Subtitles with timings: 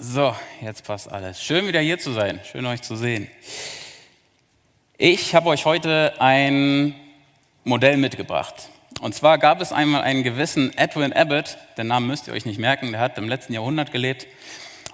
[0.00, 1.42] So, jetzt passt alles.
[1.42, 3.28] Schön wieder hier zu sein, schön euch zu sehen.
[4.96, 6.94] Ich habe euch heute ein
[7.64, 8.68] Modell mitgebracht.
[9.00, 12.60] Und zwar gab es einmal einen gewissen Edwin Abbott, den Namen müsst ihr euch nicht
[12.60, 14.28] merken, der hat im letzten Jahrhundert gelebt.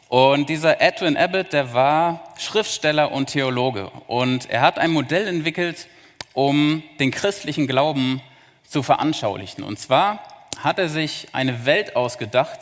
[0.09, 3.91] Und dieser Edwin Abbott, der war Schriftsteller und Theologe.
[4.07, 5.87] Und er hat ein Modell entwickelt,
[6.33, 8.23] um den christlichen Glauben
[8.67, 9.65] zu veranschaulichen.
[9.65, 10.23] Und zwar
[10.61, 12.59] hat er sich eine Welt ausgedacht,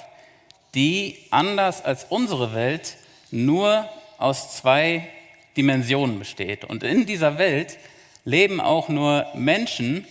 [0.75, 2.97] die anders als unsere Welt
[3.31, 3.89] nur
[4.19, 5.09] aus zwei
[5.57, 6.65] Dimensionen besteht.
[6.65, 7.79] Und in dieser Welt
[8.25, 10.07] leben auch nur Menschen,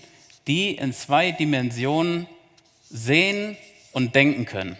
[0.48, 2.28] die in zwei Dimensionen
[2.90, 3.58] sehen
[3.92, 4.78] und denken können.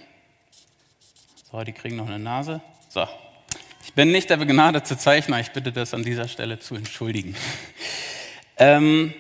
[1.52, 2.62] So, die kriegen noch eine Nase.
[2.90, 3.08] So.
[3.84, 7.36] Ich bin nicht der begnadete Zeichner, ich bitte das an dieser Stelle zu entschuldigen.
[8.58, 9.16] Ähm,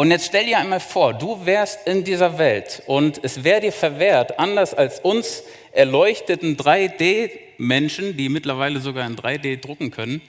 [0.00, 3.70] und jetzt stell dir einmal vor, du wärst in dieser Welt und es wäre dir
[3.70, 5.42] verwehrt, anders als uns
[5.72, 10.22] erleuchteten 3D-Menschen, die mittlerweile sogar in 3D drucken können,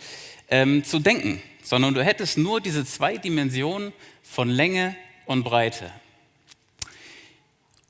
[0.49, 4.93] ähm, zu denken, sondern du hättest nur diese zwei Dimensionen von Länge
[5.25, 5.89] und Breite.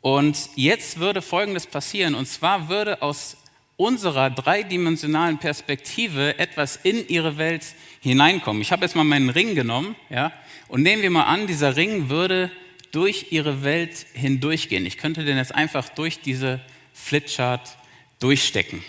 [0.02, 3.38] Und jetzt würde Folgendes passieren, und zwar würde aus
[3.76, 7.66] unserer dreidimensionalen Perspektive etwas in ihre Welt
[8.02, 8.62] hineinkommen.
[8.62, 10.32] Ich habe jetzt mal meinen Ring genommen, ja,
[10.72, 12.50] und nehmen wir mal an, dieser Ring würde
[12.94, 14.86] durch ihre Welt hindurchgehen.
[14.86, 16.61] Ich könnte den jetzt einfach durch diese
[16.94, 17.77] Flipchart
[18.22, 18.81] durchstecken.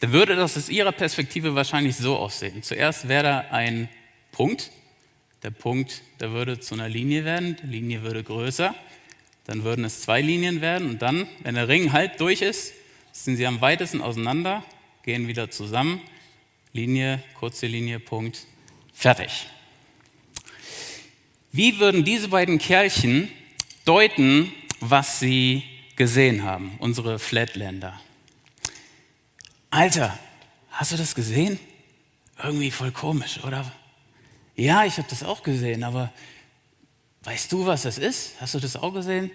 [0.00, 2.62] Dann würde das aus ihrer Perspektive wahrscheinlich so aussehen.
[2.62, 3.88] Zuerst wäre da ein
[4.32, 4.70] Punkt.
[5.42, 7.56] Der Punkt, der würde zu einer Linie werden.
[7.62, 8.74] Die Linie würde größer.
[9.46, 10.90] Dann würden es zwei Linien werden.
[10.90, 12.74] Und dann, wenn der Ring halt durch ist,
[13.12, 14.62] sind sie am weitesten auseinander,
[15.04, 16.02] gehen wieder zusammen.
[16.74, 18.46] Linie, kurze Linie, Punkt,
[18.92, 19.48] fertig.
[21.50, 23.30] Wie würden diese beiden Kerlchen
[23.84, 25.62] deuten, was sie
[25.96, 27.98] gesehen haben, unsere Flatlander?
[29.70, 30.18] Alter,
[30.70, 31.58] hast du das gesehen?
[32.42, 33.70] Irgendwie voll komisch, oder?
[34.56, 36.12] Ja, ich habe das auch gesehen, aber
[37.22, 38.34] weißt du, was das ist?
[38.40, 39.30] Hast du das auch gesehen?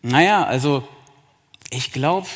[0.00, 0.86] Naja, also
[1.70, 2.26] ich glaube,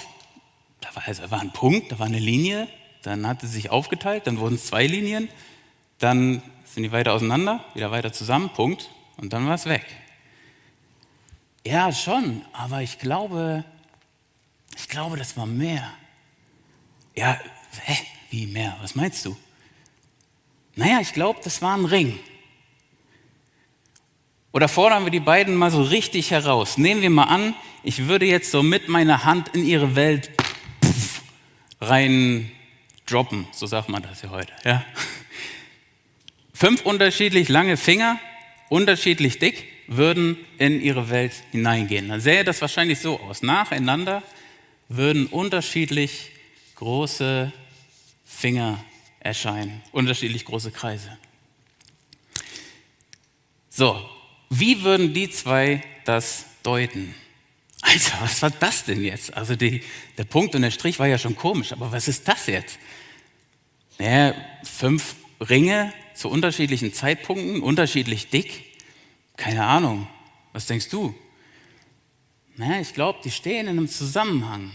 [0.81, 2.69] da war, also, da war ein Punkt, da war eine Linie,
[3.03, 5.28] dann hat sie sich aufgeteilt, dann wurden es zwei Linien,
[5.98, 6.43] dann
[6.76, 9.87] sind die weiter auseinander, wieder weiter zusammen, Punkt, und dann war es weg.
[11.64, 13.64] Ja, schon, aber ich glaube,
[14.76, 15.91] ich glaube, das war mehr.
[17.14, 17.41] Ja,
[17.82, 17.97] hä,
[18.28, 18.76] wie mehr?
[18.82, 19.34] Was meinst du?
[20.75, 22.19] Naja, ich glaube, das war ein Ring.
[24.53, 26.76] Oder fordern wir die beiden mal so richtig heraus.
[26.76, 27.54] Nehmen wir mal an,
[27.84, 30.31] ich würde jetzt so mit meiner Hand in ihre Welt
[31.81, 32.53] rein
[33.06, 34.53] droppen, so sagt man das ja heute.
[34.62, 34.84] Ja?
[36.56, 38.19] Fünf unterschiedlich lange Finger,
[38.71, 42.09] unterschiedlich dick, würden in ihre Welt hineingehen.
[42.09, 43.43] Dann sähe das wahrscheinlich so aus.
[43.43, 44.22] Nacheinander
[44.89, 46.31] würden unterschiedlich
[46.77, 47.53] große
[48.25, 48.83] Finger
[49.21, 51.19] erscheinen, unterschiedlich große Kreise.
[53.69, 54.09] So,
[54.49, 57.15] wie würden die zwei das deuten?
[57.83, 59.34] Alter, was war das denn jetzt?
[59.37, 59.83] Also die,
[60.17, 62.78] der Punkt und der Strich war ja schon komisch, aber was ist das jetzt?
[63.99, 64.34] Naja,
[64.65, 68.65] fünf Ringe zu unterschiedlichen Zeitpunkten, unterschiedlich dick?
[69.37, 70.06] Keine Ahnung.
[70.53, 71.15] Was denkst du?
[72.56, 74.72] Na, ich glaube, die stehen in einem Zusammenhang.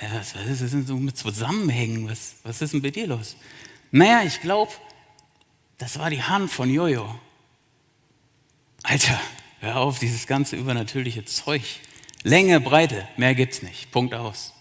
[0.00, 2.08] Ja, was, was ist denn so mit Zusammenhängen?
[2.08, 3.36] Was, was ist denn bei dir los?
[3.90, 4.72] Naja, ich glaube,
[5.76, 7.18] das war die Hand von Jojo.
[8.82, 9.20] Alter,
[9.60, 11.62] hör auf, dieses ganze übernatürliche Zeug.
[12.22, 13.90] Länge, Breite, mehr gibt's nicht.
[13.90, 14.54] Punkt aus.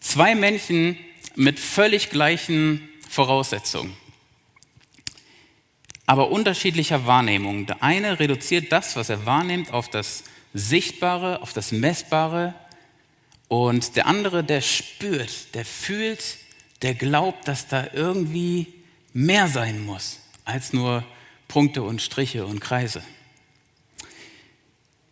[0.00, 0.96] Zwei Männchen
[1.34, 3.96] mit völlig gleichen Voraussetzungen,
[6.06, 7.66] aber unterschiedlicher Wahrnehmung.
[7.66, 12.54] Der eine reduziert das, was er wahrnimmt, auf das Sichtbare, auf das Messbare
[13.48, 16.38] und der andere, der spürt, der fühlt,
[16.82, 18.72] der glaubt, dass da irgendwie
[19.12, 21.04] mehr sein muss als nur
[21.48, 23.02] Punkte und Striche und Kreise.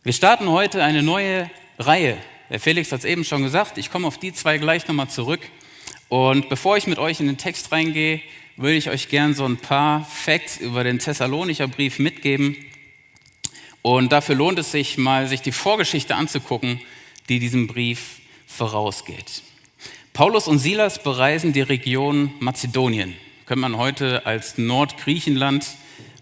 [0.02, 1.48] Wir starten heute eine neue
[1.78, 2.18] Reihe.
[2.50, 5.40] Der Felix hat es eben schon gesagt, ich komme auf die zwei gleich nochmal zurück.
[6.12, 8.20] Und bevor ich mit euch in den Text reingehe,
[8.58, 12.54] würde ich euch gern so ein paar Facts über den Thessalonicher Brief mitgeben.
[13.80, 16.82] Und dafür lohnt es sich mal, sich die Vorgeschichte anzugucken,
[17.30, 19.40] die diesem Brief vorausgeht.
[20.12, 23.14] Paulus und Silas bereisen die Region Mazedonien.
[23.46, 25.66] Könnte man heute als Nordgriechenland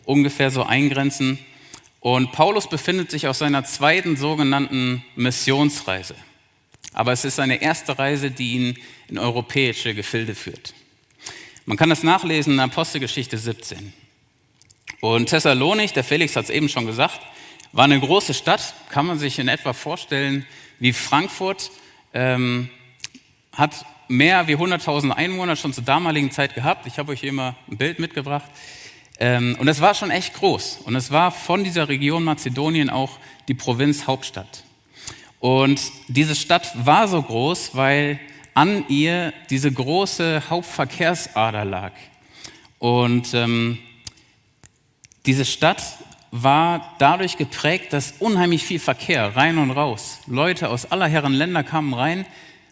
[0.04, 1.37] ungefähr so eingrenzen.
[1.98, 6.14] Und Paulus befindet sich auf seiner zweiten sogenannten Missionsreise.
[6.92, 8.78] Aber es ist seine erste Reise, die ihn
[9.08, 10.75] in europäische Gefilde führt.
[11.66, 13.92] Man kann das nachlesen in Apostelgeschichte 17.
[15.00, 17.20] Und Thessalonik, der Felix hat es eben schon gesagt,
[17.72, 20.44] war eine große Stadt, kann man sich in etwa vorstellen
[20.78, 21.70] wie Frankfurt,
[22.12, 22.69] ähm,
[23.52, 26.87] hat mehr wie 100.000 Einwohner schon zur damaligen Zeit gehabt.
[26.87, 28.50] Ich habe euch hier mal ein Bild mitgebracht.
[29.20, 30.81] Ähm, und es war schon echt groß.
[30.84, 34.64] Und es war von dieser Region Mazedonien auch die Provinzhauptstadt.
[35.40, 38.20] Und diese Stadt war so groß, weil
[38.54, 41.92] an ihr diese große Hauptverkehrsader lag.
[42.78, 43.78] Und ähm,
[45.26, 45.82] diese Stadt
[46.31, 50.20] war dadurch geprägt, dass unheimlich viel Verkehr rein und raus.
[50.26, 52.26] Leute aus aller Herren Länder kamen rein.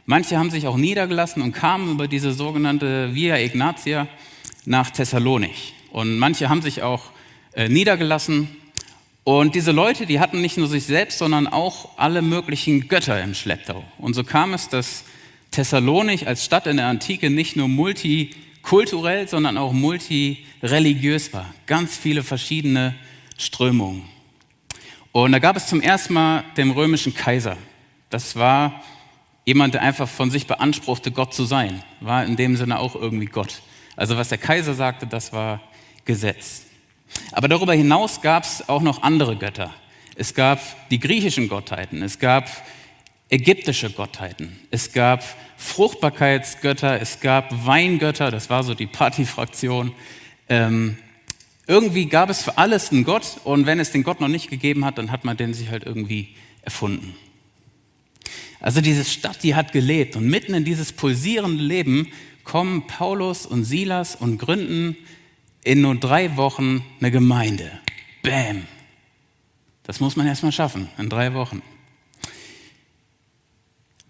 [0.06, 4.08] Manche haben sich auch niedergelassen und kamen über diese sogenannte Via Ignatia
[4.64, 5.74] nach Thessalonich.
[5.90, 7.10] Und manche haben sich auch
[7.54, 8.48] äh, niedergelassen.
[9.28, 13.34] Und diese Leute, die hatten nicht nur sich selbst, sondern auch alle möglichen Götter im
[13.34, 13.84] Schlepptau.
[13.98, 15.04] Und so kam es, dass
[15.50, 21.44] Thessalonich als Stadt in der Antike nicht nur multikulturell, sondern auch multireligiös war.
[21.66, 22.94] Ganz viele verschiedene
[23.36, 24.04] Strömungen.
[25.12, 27.58] Und da gab es zum ersten Mal den römischen Kaiser.
[28.08, 28.82] Das war
[29.44, 31.82] jemand, der einfach von sich beanspruchte, Gott zu sein.
[32.00, 33.60] War in dem Sinne auch irgendwie Gott.
[33.94, 35.60] Also was der Kaiser sagte, das war
[36.06, 36.67] Gesetz.
[37.32, 39.74] Aber darüber hinaus gab es auch noch andere Götter.
[40.16, 40.60] Es gab
[40.90, 42.48] die griechischen Gottheiten, es gab
[43.30, 45.22] ägyptische Gottheiten, es gab
[45.56, 49.92] Fruchtbarkeitsgötter, es gab Weingötter, das war so die Partyfraktion.
[50.48, 50.98] Ähm,
[51.66, 54.84] irgendwie gab es für alles einen Gott und wenn es den Gott noch nicht gegeben
[54.84, 57.14] hat, dann hat man den sich halt irgendwie erfunden.
[58.60, 62.08] Also diese Stadt, die hat gelebt und mitten in dieses pulsierende Leben
[62.44, 64.96] kommen Paulus und Silas und gründen
[65.68, 67.70] in nur drei Wochen eine Gemeinde.
[68.22, 68.66] Bäm.
[69.82, 71.60] Das muss man erstmal schaffen, in drei Wochen.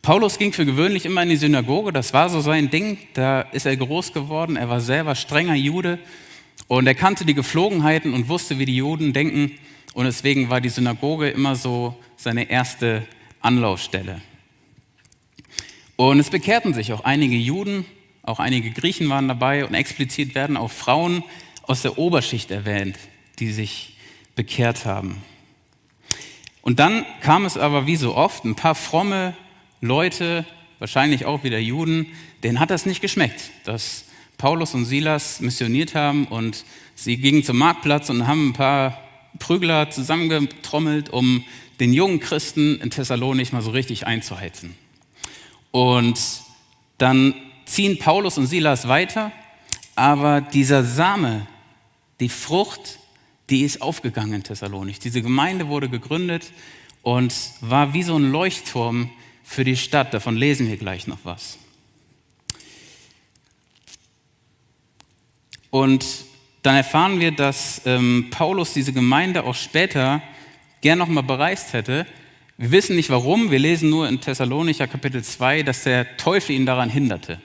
[0.01, 3.67] Paulus ging für gewöhnlich immer in die Synagoge, das war so sein Ding, da ist
[3.67, 5.99] er groß geworden, er war selber strenger Jude
[6.69, 9.51] und er kannte die Geflogenheiten und wusste, wie die Juden denken
[9.95, 13.05] und deswegen war die Synagoge immer so seine erste
[13.41, 14.21] Anlaufstelle.
[15.97, 17.85] Und es bekehrten sich auch einige Juden,
[18.23, 21.25] auch einige Griechen waren dabei und explizit werden auch Frauen
[21.69, 22.99] aus der Oberschicht erwähnt,
[23.39, 23.97] die sich
[24.35, 25.23] bekehrt haben.
[26.63, 29.37] Und dann kam es aber wie so oft, ein paar fromme
[29.81, 30.45] Leute,
[30.81, 32.07] wahrscheinlich auch wieder Juden,
[32.43, 34.05] denen hat das nicht geschmeckt, dass
[34.39, 39.03] Paulus und Silas missioniert haben und sie gingen zum Marktplatz und haben ein paar
[39.39, 41.45] Prügler zusammengetrommelt, um
[41.81, 44.75] den jungen Christen in Thessalonich mal so richtig einzuheizen.
[45.71, 46.19] Und
[46.99, 47.35] dann
[47.67, 49.33] ziehen Paulus und Silas weiter,
[49.95, 51.47] aber dieser Same,
[52.21, 52.99] die Frucht,
[53.51, 54.99] die ist aufgegangen in Thessalonich.
[54.99, 56.53] Diese Gemeinde wurde gegründet
[57.03, 59.11] und war wie so ein Leuchtturm
[59.43, 60.13] für die Stadt.
[60.13, 61.59] Davon lesen wir gleich noch was.
[65.71, 66.05] Und
[66.63, 70.23] dann erfahren wir, dass ähm, Paulus diese Gemeinde auch später
[70.81, 72.07] gern nochmal bereist hätte.
[72.57, 76.67] Wir wissen nicht warum, wir lesen nur in Thessalonicher Kapitel 2, dass der Teufel ihn
[76.67, 77.41] daran hinderte.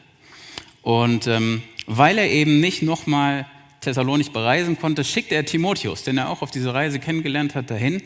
[0.82, 3.46] Und ähm, weil er eben nicht nochmal
[3.84, 8.02] Thessalonich bereisen konnte, schickte er Timotheus, den er auch auf diese Reise kennengelernt hat, dahin,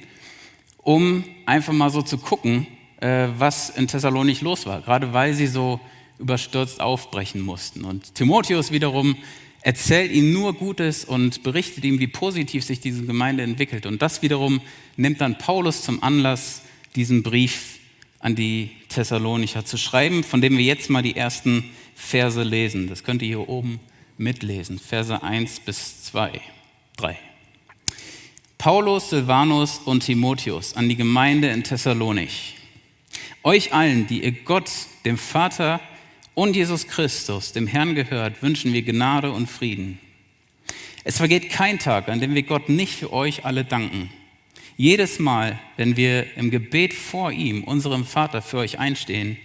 [0.78, 2.68] um einfach mal so zu gucken,
[3.00, 5.80] äh, was in Thessalonich los war, gerade weil sie so
[6.20, 7.84] überstürzt aufbrechen mussten.
[7.84, 9.16] Und Timotheus wiederum
[9.62, 13.86] erzählt ihm nur Gutes und berichtet ihm, wie positiv sich diese Gemeinde entwickelt.
[13.86, 14.62] Und das wiederum
[14.96, 16.62] nimmt dann Paulus zum Anlass,
[16.96, 17.80] diesen Brief
[18.20, 21.66] an die Thessalonicher zu schreiben, von dem wir jetzt mal die ersten
[21.96, 22.88] Verse lesen.
[22.88, 23.80] Das könnt ihr hier oben
[24.18, 24.80] mitlesen.
[24.80, 26.42] Verse 1 bis 2,
[26.98, 27.18] 3.
[28.58, 32.56] Paulus, Silvanus und Timotheus an die Gemeinde in Thessalonich.
[33.44, 34.70] Euch allen, die ihr Gott,
[35.06, 35.80] dem Vater
[36.34, 40.00] und Jesus Christus, dem Herrn gehört, wünschen wir Gnade und Frieden.
[41.04, 44.10] Es vergeht kein Tag, an dem wir Gott nicht für euch alle danken.
[44.76, 49.38] Jedes Mal, wenn wir im Gebet vor ihm, unserem Vater, für euch einstehen,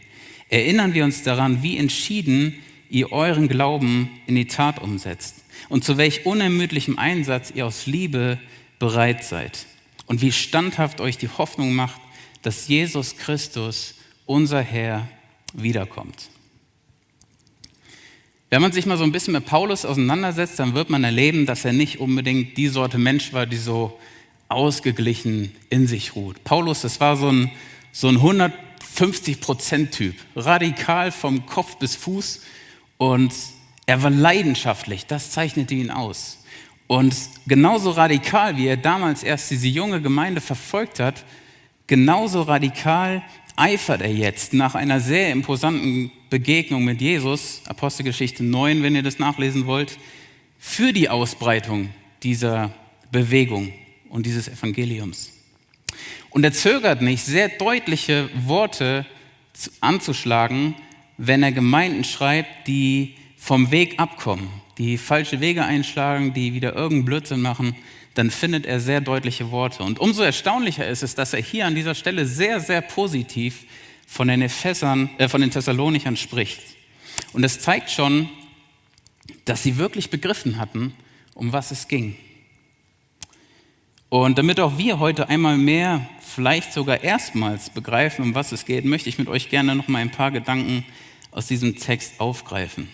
[0.49, 2.59] erinnern wir uns daran, wie entschieden
[2.93, 5.37] ihr euren Glauben in die Tat umsetzt
[5.71, 8.39] und zu welch unermüdlichem Einsatz ihr aus Liebe
[8.79, 9.67] bereit seid
[10.07, 12.01] und wie standhaft euch die Hoffnung macht,
[12.43, 13.95] dass Jesus Christus,
[14.27, 15.09] unser Herr,
[15.55, 16.29] wiederkommt.
[18.51, 21.65] Wenn man sich mal so ein bisschen mit Paulus auseinandersetzt, dann wird man erleben, dass
[21.65, 23.99] er nicht unbedingt die Sorte Mensch war, die so
[24.49, 26.45] ausgeglichen in sich ruht.
[26.45, 27.51] Paulus, das war so ein,
[27.91, 32.43] so ein 150-Prozent-Typ, radikal vom Kopf bis Fuß
[33.03, 33.35] und
[33.85, 36.39] er war leidenschaftlich, das zeichnete ihn aus.
[36.87, 37.13] Und
[37.49, 41.25] genauso radikal, wie er damals erst diese junge Gemeinde verfolgt hat,
[41.89, 43.25] genauso radikal
[43.57, 49.19] eifert er jetzt nach einer sehr imposanten Begegnung mit Jesus, Apostelgeschichte 9, wenn ihr das
[49.19, 49.99] nachlesen wollt,
[50.61, 51.91] für die Ausbreitung
[52.23, 52.71] dieser
[53.11, 53.73] Bewegung
[54.11, 55.33] und dieses Evangeliums.
[56.31, 59.07] Und er zögert nicht, sehr deutliche Worte
[59.81, 60.77] anzuschlagen,
[61.25, 67.05] wenn er Gemeinden schreibt, die vom Weg abkommen, die falsche Wege einschlagen, die wieder irgendeinen
[67.05, 67.77] Blödsinn machen,
[68.15, 69.85] dann findet er sehr deutliche Worte.
[69.85, 73.67] Und umso erstaunlicher ist es, dass er hier an dieser Stelle sehr, sehr positiv
[74.05, 76.61] von den, Ephesern, äh, von den Thessalonichern spricht.
[77.33, 78.29] Und es zeigt schon,
[79.45, 80.93] dass sie wirklich begriffen hatten,
[81.35, 82.17] um was es ging.
[84.09, 88.85] Und damit auch wir heute einmal mehr, vielleicht sogar erstmals begreifen, um was es geht,
[88.85, 90.85] möchte ich mit euch gerne noch mal ein paar Gedanken
[91.33, 92.89] aus diesem Text aufgreifen.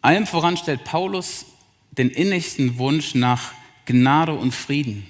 [0.00, 1.46] Allem voran stellt Paulus
[1.90, 3.52] den innigsten Wunsch nach
[3.84, 5.06] Gnade und Frieden.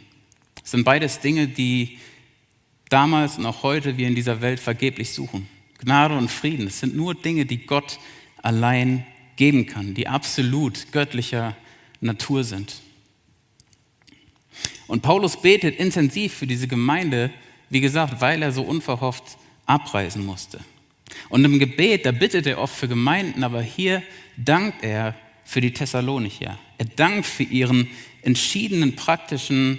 [0.61, 1.99] Das sind beides Dinge, die
[2.89, 5.49] damals und auch heute wir in dieser Welt vergeblich suchen.
[5.79, 7.99] Gnade und Frieden, das sind nur Dinge, die Gott
[8.43, 9.07] allein
[9.37, 11.57] geben kann, die absolut göttlicher
[12.01, 12.81] Natur sind.
[14.87, 17.31] Und Paulus betet intensiv für diese Gemeinde,
[17.69, 20.61] wie gesagt, weil er so unverhofft abreisen musste.
[21.29, 24.03] Und im Gebet, da bittet er oft für Gemeinden, aber hier
[24.37, 26.59] dankt er für die Thessalonicher.
[26.79, 27.89] Er dankt für ihren
[28.23, 29.79] entschiedenen praktischen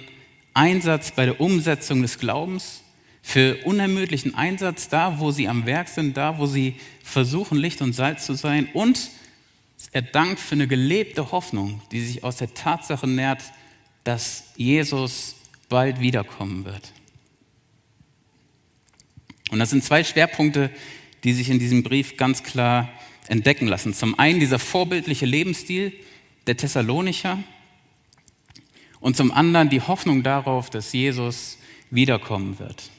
[0.54, 2.82] Einsatz bei der Umsetzung des Glaubens,
[3.22, 7.92] für unermüdlichen Einsatz da, wo sie am Werk sind, da, wo sie versuchen, Licht und
[7.92, 8.68] Salz zu sein.
[8.72, 9.10] Und
[9.92, 13.42] er dankt für eine gelebte Hoffnung, die sich aus der Tatsache nährt,
[14.04, 15.36] dass Jesus
[15.68, 16.92] bald wiederkommen wird.
[19.50, 20.70] Und das sind zwei Schwerpunkte,
[21.24, 22.88] die sich in diesem Brief ganz klar
[23.28, 23.94] entdecken lassen.
[23.94, 25.92] Zum einen dieser vorbildliche Lebensstil
[26.46, 27.38] der Thessalonicher
[29.00, 31.58] und zum anderen die Hoffnung darauf, dass Jesus
[31.90, 32.90] wiederkommen wird.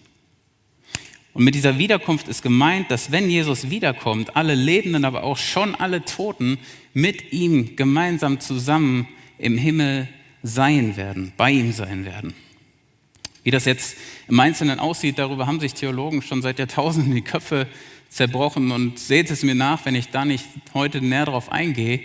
[1.34, 5.76] Und mit dieser Wiederkunft ist gemeint, dass wenn Jesus wiederkommt, alle Lebenden, aber auch schon
[5.76, 6.60] alle Toten
[6.94, 10.10] mit ihm gemeinsam zusammen im Himmel
[10.44, 12.34] sein werden, bei ihm sein werden.
[13.44, 13.96] Wie das jetzt
[14.28, 17.68] im Einzelnen aussieht, darüber haben sich Theologen schon seit Jahrtausenden die Köpfe
[18.12, 22.02] zerbrochen und seht es mir nach, wenn ich da nicht heute näher darauf eingehe.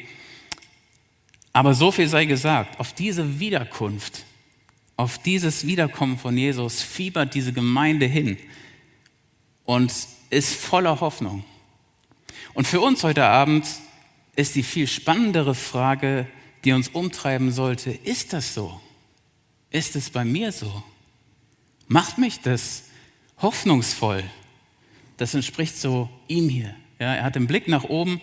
[1.53, 4.25] Aber so viel sei gesagt, auf diese Wiederkunft,
[4.97, 8.39] auf dieses Wiederkommen von Jesus fiebert diese Gemeinde hin
[9.65, 9.93] und
[10.31, 11.45] ist voller Hoffnung.
[12.55, 13.67] Und für uns heute Abend
[14.37, 16.27] ist die viel spannendere Frage,
[16.65, 18.81] die uns umtreiben sollte, ist das so?
[19.71, 20.83] Ist es bei mir so?
[21.89, 22.85] Macht mich das
[23.39, 24.25] hoffnungsvoll?
[25.17, 26.75] Das entspricht so ihm hier.
[26.99, 28.21] Ja, er hat den Blick nach oben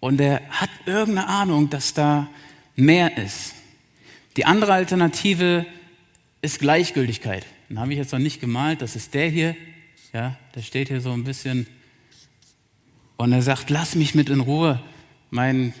[0.00, 2.28] und er hat irgendeine Ahnung, dass da
[2.76, 3.54] mehr ist.
[4.36, 5.66] Die andere Alternative
[6.42, 7.44] ist Gleichgültigkeit.
[7.68, 9.56] Den habe ich jetzt noch nicht gemalt, das ist der hier.
[10.12, 11.66] Ja, der steht hier so ein bisschen
[13.16, 14.80] und er sagt, lass mich mit in Ruhe.
[15.28, 15.74] Mein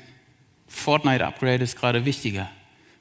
[0.68, 2.50] Fortnite-Upgrade ist gerade wichtiger.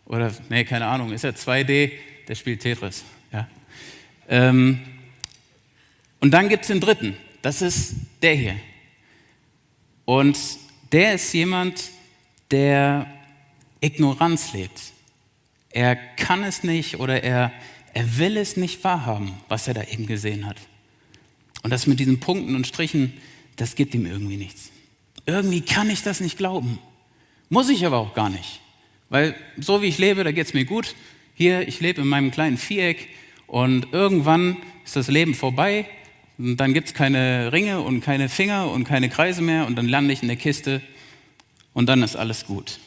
[0.05, 1.91] Oder, nee, keine Ahnung, ist er 2D,
[2.27, 3.03] der spielt Tetris.
[3.31, 3.47] Ja.
[4.27, 4.79] Ähm,
[6.21, 8.55] und dann gibt es den dritten, das ist der hier.
[10.05, 10.37] Und
[10.91, 11.91] der ist jemand,
[12.51, 13.07] der
[13.81, 14.81] Ignoranz lebt.
[15.69, 17.51] Er kann es nicht oder er,
[17.93, 20.57] er will es nicht wahrhaben, was er da eben gesehen hat.
[21.63, 23.13] Und das mit diesen Punkten und Strichen,
[23.55, 24.71] das gibt ihm irgendwie nichts.
[25.25, 26.79] Irgendwie kann ich das nicht glauben.
[27.49, 28.61] Muss ich aber auch gar nicht.
[29.09, 30.95] Weil so wie ich lebe, da geht es mir gut.
[31.35, 33.07] Hier, ich lebe in meinem kleinen Viereck
[33.47, 35.85] und irgendwann ist das Leben vorbei.
[36.39, 39.89] Und dann gibt es keine Ringe und keine Finger und keine Kreise mehr und dann
[39.89, 40.81] lande ich in der Kiste
[41.73, 42.79] und dann ist alles gut.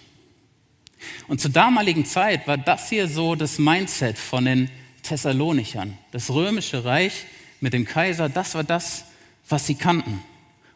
[1.29, 4.71] Und zur damaligen Zeit war das hier so das Mindset von den
[5.03, 5.99] Thessalonichern.
[6.13, 7.27] Das römische Reich
[7.61, 9.05] mit dem Kaiser, das war das,
[9.49, 10.23] was sie kannten.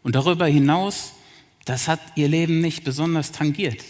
[0.03, 1.15] Und darüber hinaus,
[1.65, 3.83] das hat ihr Leben nicht besonders tangiert.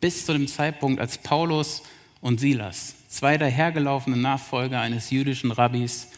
[0.00, 1.82] Bis zu dem Zeitpunkt, als Paulus
[2.20, 6.08] und Silas, zwei dahergelaufene Nachfolger eines jüdischen Rabbis,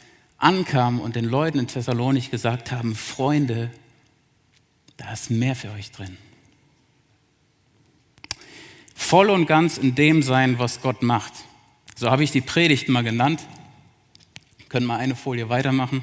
[0.40, 3.70] ankamen und den Leuten in Thessalonich gesagt haben, Freunde,
[4.97, 6.16] da ist mehr für euch drin.
[8.94, 11.32] Voll und ganz in dem sein, was Gott macht.
[11.94, 13.47] So habe ich die Predigt mal genannt.
[14.68, 16.02] Können wir eine Folie weitermachen.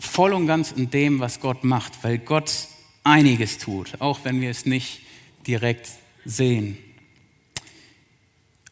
[0.00, 2.68] Voll und ganz in dem, was Gott macht, weil Gott
[3.04, 5.02] einiges tut, auch wenn wir es nicht
[5.46, 5.90] direkt
[6.24, 6.78] sehen.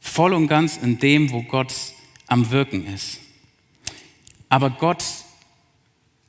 [0.00, 1.74] Voll und ganz in dem, wo Gott
[2.26, 3.20] am Wirken ist.
[4.48, 5.04] Aber Gott,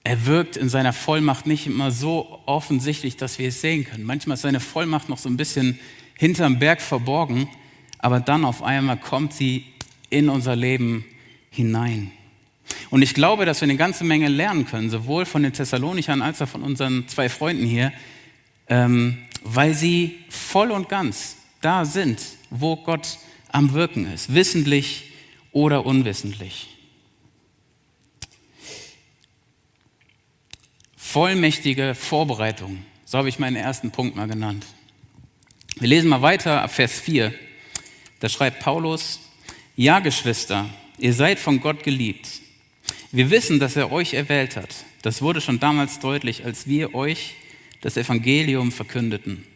[0.03, 4.03] er wirkt in seiner Vollmacht nicht immer so offensichtlich, dass wir es sehen können.
[4.03, 5.79] Manchmal ist seine Vollmacht noch so ein bisschen
[6.15, 7.49] hinterm Berg verborgen,
[7.99, 9.65] aber dann auf einmal kommt sie
[10.09, 11.05] in unser Leben
[11.49, 12.11] hinein.
[12.89, 16.41] Und ich glaube, dass wir eine ganze Menge lernen können, sowohl von den Thessalonichern als
[16.41, 17.91] auch von unseren zwei Freunden hier,
[18.67, 23.17] ähm, weil sie voll und ganz da sind, wo Gott
[23.51, 25.11] am Wirken ist, wissentlich
[25.55, 26.67] oder unwissentlich.
[31.15, 32.83] vollmächtige Vorbereitung.
[33.05, 34.65] So habe ich meinen ersten Punkt mal genannt.
[35.77, 37.33] Wir lesen mal weiter ab Vers 4.
[38.19, 39.21] Da schreibt Paulus,
[39.77, 42.27] ja Geschwister, ihr seid von Gott geliebt.
[43.13, 44.75] Wir wissen, dass er euch erwählt hat.
[45.03, 47.35] Das wurde schon damals deutlich, als wir euch
[47.79, 49.47] das Evangelium verkündeten.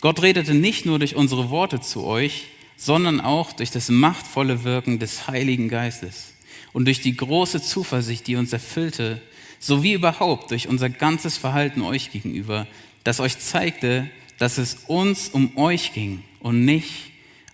[0.00, 2.44] Gott redete nicht nur durch unsere Worte zu euch,
[2.80, 6.32] sondern auch durch das machtvolle Wirken des Heiligen Geistes
[6.72, 9.20] und durch die große Zuversicht, die uns erfüllte,
[9.58, 12.66] sowie überhaupt durch unser ganzes Verhalten euch gegenüber,
[13.04, 14.08] das euch zeigte,
[14.38, 17.10] dass es uns um euch ging und nicht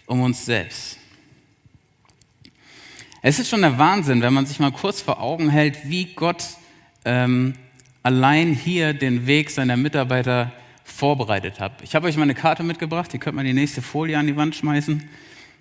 [0.07, 0.99] um uns selbst.
[3.21, 6.45] Es ist schon der Wahnsinn, wenn man sich mal kurz vor Augen hält, wie Gott
[7.05, 7.55] ähm,
[8.05, 10.53] allein hier den Weg seiner Mitarbeiter
[10.97, 11.83] vorbereitet hat.
[11.83, 14.37] Ich habe euch mal eine Karte mitgebracht, die könnt man die nächste Folie an die
[14.37, 15.09] Wand schmeißen.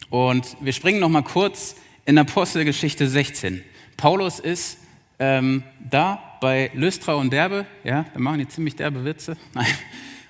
[0.09, 1.75] Und wir springen noch mal kurz
[2.05, 3.61] in Apostelgeschichte 16.
[3.97, 4.77] Paulus ist
[5.19, 9.35] ähm, da bei Lystra und Derbe, ja, da machen die ziemlich derbe Witze.
[9.53, 9.67] Nein.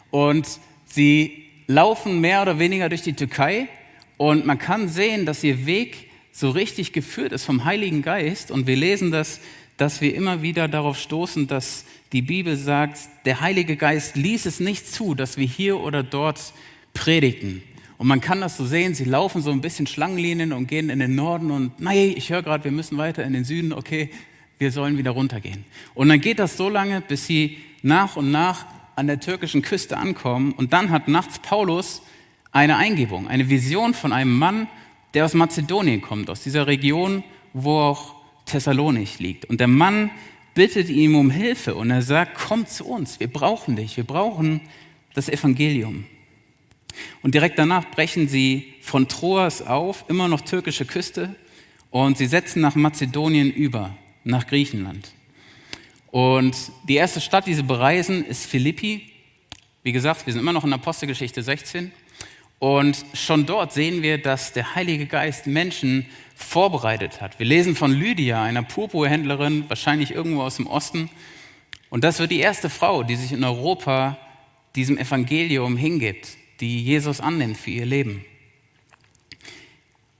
[0.09, 0.47] Und
[0.85, 3.67] sie laufen mehr oder weniger durch die Türkei
[4.17, 8.51] und man kann sehen, dass ihr Weg so richtig geführt ist vom Heiligen Geist.
[8.51, 9.39] Und wir lesen das,
[9.77, 14.59] dass wir immer wieder darauf stoßen, dass die Bibel sagt, der Heilige Geist ließ es
[14.59, 16.53] nicht zu, dass wir hier oder dort
[16.93, 17.61] predigten.
[17.97, 20.99] Und man kann das so sehen, sie laufen so ein bisschen Schlangenlinien und gehen in
[20.99, 24.09] den Norden und, nein, ich höre gerade, wir müssen weiter in den Süden, okay,
[24.57, 25.65] wir sollen wieder runtergehen.
[25.93, 29.97] Und dann geht das so lange, bis sie nach und nach an der türkischen Küste
[29.97, 30.53] ankommen.
[30.53, 32.01] Und dann hat nachts Paulus
[32.53, 34.67] eine Eingebung, eine Vision von einem Mann,
[35.13, 39.45] der aus Mazedonien kommt, aus dieser Region, wo auch Thessalonich liegt.
[39.45, 40.11] Und der Mann
[40.55, 44.61] bittet ihm um Hilfe und er sagt, komm zu uns, wir brauchen dich, wir brauchen
[45.13, 46.05] das Evangelium.
[47.21, 51.35] Und direkt danach brechen sie von Troas auf, immer noch türkische Küste,
[51.91, 55.11] und sie setzen nach Mazedonien über, nach Griechenland.
[56.11, 56.55] Und
[56.87, 59.11] die erste Stadt, die sie bereisen, ist Philippi.
[59.83, 61.91] Wie gesagt, wir sind immer noch in Apostelgeschichte 16.
[62.59, 67.39] Und schon dort sehen wir, dass der Heilige Geist Menschen vorbereitet hat.
[67.39, 71.09] Wir lesen von Lydia, einer Purpurhändlerin, wahrscheinlich irgendwo aus dem Osten.
[71.89, 74.17] Und das wird die erste Frau, die sich in Europa
[74.75, 78.25] diesem Evangelium hingibt die Jesus annimmt für ihr Leben.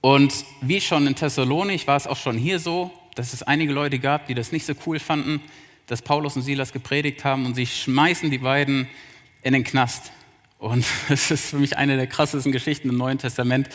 [0.01, 3.99] Und wie schon in Thessalonik war es auch schon hier so, dass es einige Leute
[3.99, 5.41] gab, die das nicht so cool fanden,
[5.88, 8.88] dass Paulus und Silas gepredigt haben und sie schmeißen die beiden
[9.41, 10.12] in den Knast.
[10.60, 13.69] Und das ist für mich eine der krassesten Geschichten im Neuen Testament.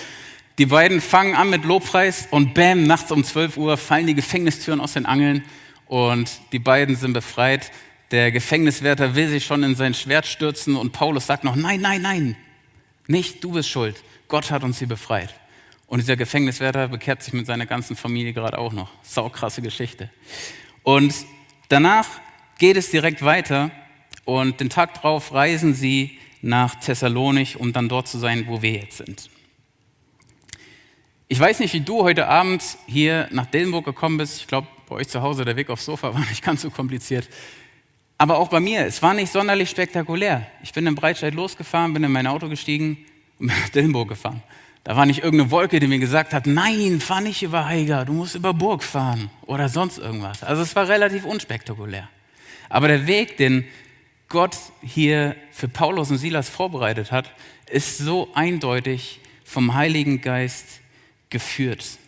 [0.61, 4.83] Die beiden fangen an mit Lobpreis und bam, nachts um 12 Uhr fallen die Gefängnistüren
[4.83, 5.43] aus den Angeln
[5.87, 7.73] und die beiden sind befreit.
[8.11, 12.03] Der Gefängniswärter will sich schon in sein Schwert stürzen und Paulus sagt noch, nein, nein,
[12.03, 12.37] nein,
[13.07, 14.05] nicht, du bist schuld.
[14.29, 15.35] Gott hat uns hier befreit.
[15.87, 18.91] Und dieser Gefängniswärter bekehrt sich mit seiner ganzen Familie gerade auch noch.
[19.01, 20.11] Saukrasse Geschichte.
[20.83, 21.15] Und
[21.71, 22.07] danach
[22.59, 23.71] geht es direkt weiter
[24.27, 28.73] und den Tag drauf reisen sie nach Thessalonich, um dann dort zu sein, wo wir
[28.73, 29.31] jetzt sind.
[31.33, 34.41] Ich weiß nicht, wie du heute Abend hier nach Dillenburg gekommen bist.
[34.41, 37.29] Ich glaube, bei euch zu Hause der Weg aufs Sofa war nicht ganz so kompliziert.
[38.19, 40.45] Aber auch bei mir, es war nicht sonderlich spektakulär.
[40.65, 42.99] Ich bin in Breitscheid losgefahren, bin in mein Auto gestiegen
[43.39, 44.43] und bin nach Dillenburg gefahren.
[44.83, 48.13] Da war nicht irgendeine Wolke, die mir gesagt hat, nein, fahr nicht über Haiger, du
[48.13, 50.43] musst über Burg fahren oder sonst irgendwas.
[50.43, 52.09] Also es war relativ unspektakulär.
[52.69, 53.65] Aber der Weg, den
[54.29, 57.31] Gott hier für Paulus und Silas vorbereitet hat,
[57.71, 60.80] ist so eindeutig vom Heiligen Geist
[61.31, 61.99] geführt.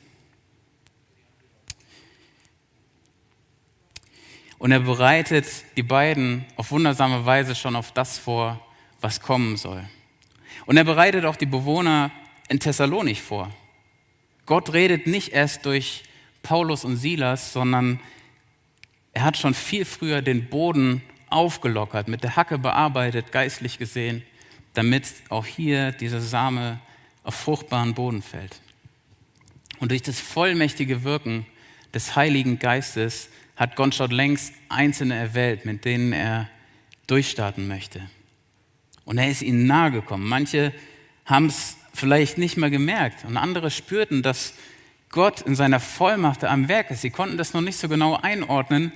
[4.58, 8.64] Und er bereitet die beiden auf wundersame Weise schon auf das vor,
[9.00, 9.82] was kommen soll.
[10.66, 12.12] Und er bereitet auch die Bewohner
[12.48, 13.50] in Thessalonich vor.
[14.46, 16.04] Gott redet nicht erst durch
[16.42, 17.98] Paulus und Silas, sondern
[19.12, 24.22] er hat schon viel früher den Boden aufgelockert, mit der Hacke bearbeitet, geistlich gesehen,
[24.74, 26.78] damit auch hier dieser Same
[27.24, 28.60] auf fruchtbaren Boden fällt.
[29.82, 31.44] Und durch das vollmächtige Wirken
[31.92, 36.48] des Heiligen Geistes hat Gott schon längst Einzelne erwählt, mit denen er
[37.08, 38.00] durchstarten möchte.
[39.04, 40.28] Und er ist ihnen nahe gekommen.
[40.28, 40.72] Manche
[41.24, 44.54] haben es vielleicht nicht mehr gemerkt und andere spürten, dass
[45.10, 47.00] Gott in seiner Vollmacht am Werk ist.
[47.00, 48.92] Sie konnten das noch nicht so genau einordnen,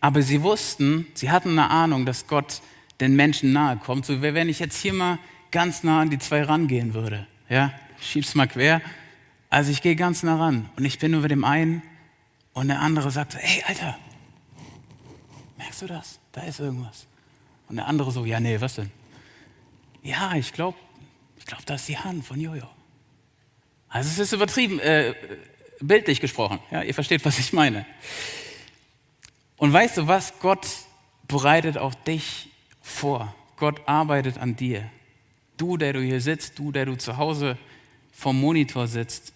[0.00, 2.62] aber sie wussten, sie hatten eine Ahnung, dass Gott
[3.00, 4.06] den Menschen nahe kommt.
[4.06, 5.18] So wie wenn ich jetzt hier mal
[5.50, 7.26] ganz nah an die zwei rangehen würde.
[7.48, 8.80] Ja, schieb's mal quer.
[9.50, 11.82] Also ich gehe ganz nah ran und ich bin über dem einen
[12.52, 13.98] und der andere sagt, hey Alter,
[15.56, 16.18] merkst du das?
[16.32, 17.06] Da ist irgendwas.
[17.68, 18.90] Und der andere so, ja, nee, was denn?
[20.02, 20.78] Ja, ich glaube,
[21.36, 22.68] ich glaube, das ist die Hand von Jojo.
[23.88, 25.14] Also es ist übertrieben, äh,
[25.80, 26.58] bildlich gesprochen.
[26.70, 27.86] Ja, ihr versteht, was ich meine.
[29.56, 30.38] Und weißt du was?
[30.40, 30.66] Gott
[31.26, 32.50] bereitet auch dich
[32.82, 33.34] vor.
[33.56, 34.88] Gott arbeitet an dir.
[35.56, 37.58] Du, der du hier sitzt, du, der du zu Hause
[38.12, 39.32] vom Monitor sitzt.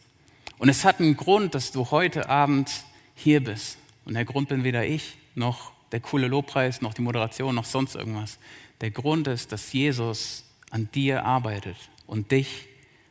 [0.63, 2.71] Und es hat einen Grund, dass du heute Abend
[3.17, 3.79] hier bist.
[4.05, 7.97] Und der Grund bin weder ich, noch der coole Lobpreis, noch die Moderation, noch sonst
[7.97, 8.39] irgendwas.
[8.81, 11.75] Der Grund ist, dass Jesus an dir arbeitet
[12.07, 12.69] und dich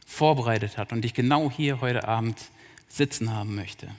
[0.08, 2.40] vorbereitet hat und dich genau hier heute Abend
[2.88, 3.90] sitzen haben möchte.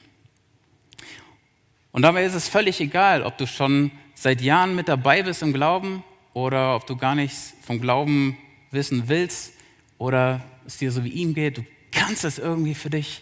[1.90, 5.52] Und dabei ist es völlig egal, ob du schon seit Jahren mit dabei bist im
[5.52, 8.38] Glauben oder ob du gar nichts vom Glauben
[8.70, 9.52] wissen willst
[9.98, 11.58] oder es dir so wie ihm geht.
[11.58, 13.20] Du kannst es irgendwie für dich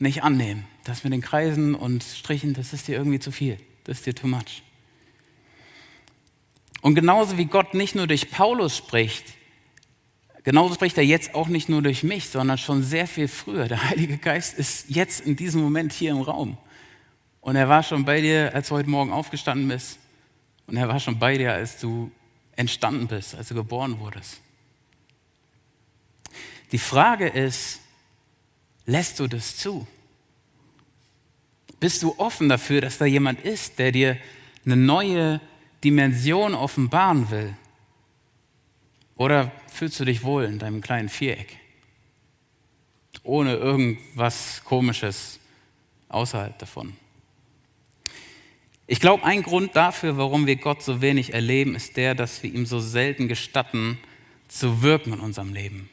[0.00, 0.66] nicht annehmen.
[0.84, 3.58] Das mit den Kreisen und Strichen, das ist dir irgendwie zu viel.
[3.84, 4.62] Das ist dir too much.
[6.80, 9.34] Und genauso wie Gott nicht nur durch Paulus spricht,
[10.42, 13.68] genauso spricht er jetzt auch nicht nur durch mich, sondern schon sehr viel früher.
[13.68, 16.56] Der Heilige Geist ist jetzt in diesem Moment hier im Raum.
[17.42, 19.98] Und er war schon bei dir, als du heute Morgen aufgestanden bist.
[20.66, 22.10] Und er war schon bei dir, als du
[22.56, 24.40] entstanden bist, als du geboren wurdest.
[26.72, 27.79] Die Frage ist,
[28.86, 29.86] lässt du das zu?
[31.78, 34.18] Bist du offen dafür, dass da jemand ist, der dir
[34.64, 35.40] eine neue
[35.82, 37.56] Dimension offenbaren will?
[39.16, 41.56] Oder fühlst du dich wohl in deinem kleinen Viereck?
[43.22, 45.38] Ohne irgendwas Komisches
[46.08, 46.94] außerhalb davon.
[48.86, 52.52] Ich glaube, ein Grund dafür, warum wir Gott so wenig erleben, ist der, dass wir
[52.52, 53.98] ihm so selten gestatten,
[54.48, 55.88] zu wirken in unserem Leben.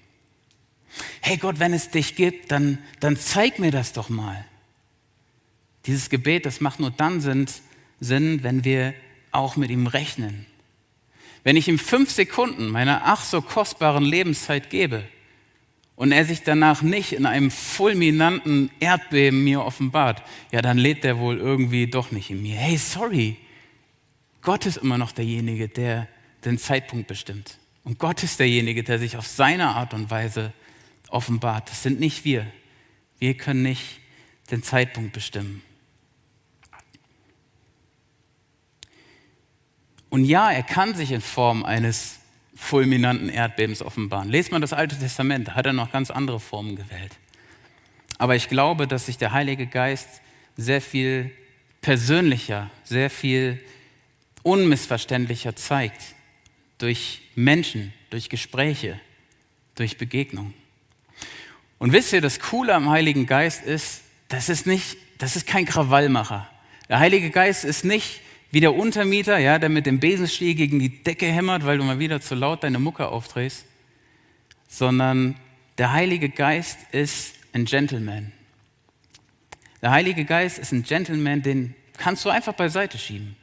[1.21, 4.45] Hey Gott, wenn es dich gibt, dann, dann zeig mir das doch mal.
[5.85, 7.47] Dieses Gebet, das macht nur dann Sinn,
[7.99, 8.93] Sinn, wenn wir
[9.31, 10.45] auch mit ihm rechnen.
[11.43, 15.03] Wenn ich ihm fünf Sekunden meiner ach so kostbaren Lebenszeit gebe,
[15.97, 20.21] und er sich danach nicht in einem fulminanten Erdbeben mir offenbart,
[20.51, 22.55] ja, dann lebt er wohl irgendwie doch nicht in mir.
[22.55, 23.35] Hey, sorry,
[24.43, 26.07] Gott ist immer noch derjenige, der
[26.45, 27.57] den Zeitpunkt bestimmt.
[27.83, 30.53] Und Gott ist derjenige, der sich auf seine Art und Weise
[31.09, 31.69] offenbart.
[31.69, 32.45] Das sind nicht wir.
[33.19, 33.99] Wir können nicht
[34.51, 35.61] den Zeitpunkt bestimmen.
[40.09, 42.19] Und ja, er kann sich in Form eines
[42.55, 44.29] fulminanten Erdbebens offenbaren.
[44.29, 47.15] Lest mal das Alte Testament, da hat er noch ganz andere Formen gewählt.
[48.17, 50.21] Aber ich glaube, dass sich der Heilige Geist
[50.55, 51.31] sehr viel
[51.81, 53.61] persönlicher, sehr viel
[54.43, 56.15] unmissverständlicher zeigt
[56.79, 58.99] durch Menschen, durch Gespräche,
[59.75, 60.53] durch Begegnung.
[61.79, 65.65] Und wisst ihr, das Coole am Heiligen Geist ist, das ist nicht, das ist kein
[65.65, 66.49] Krawallmacher.
[66.89, 71.03] Der Heilige Geist ist nicht wie der Untermieter, ja, der mit dem Besenstiel gegen die
[71.03, 73.65] Decke hämmert, weil du mal wieder zu laut deine Mucke aufdrehst,
[74.67, 75.35] sondern
[75.77, 78.31] der Heilige Geist ist ein Gentleman.
[79.81, 83.35] Der Heilige Geist ist ein Gentleman, den kannst du einfach beiseite schieben.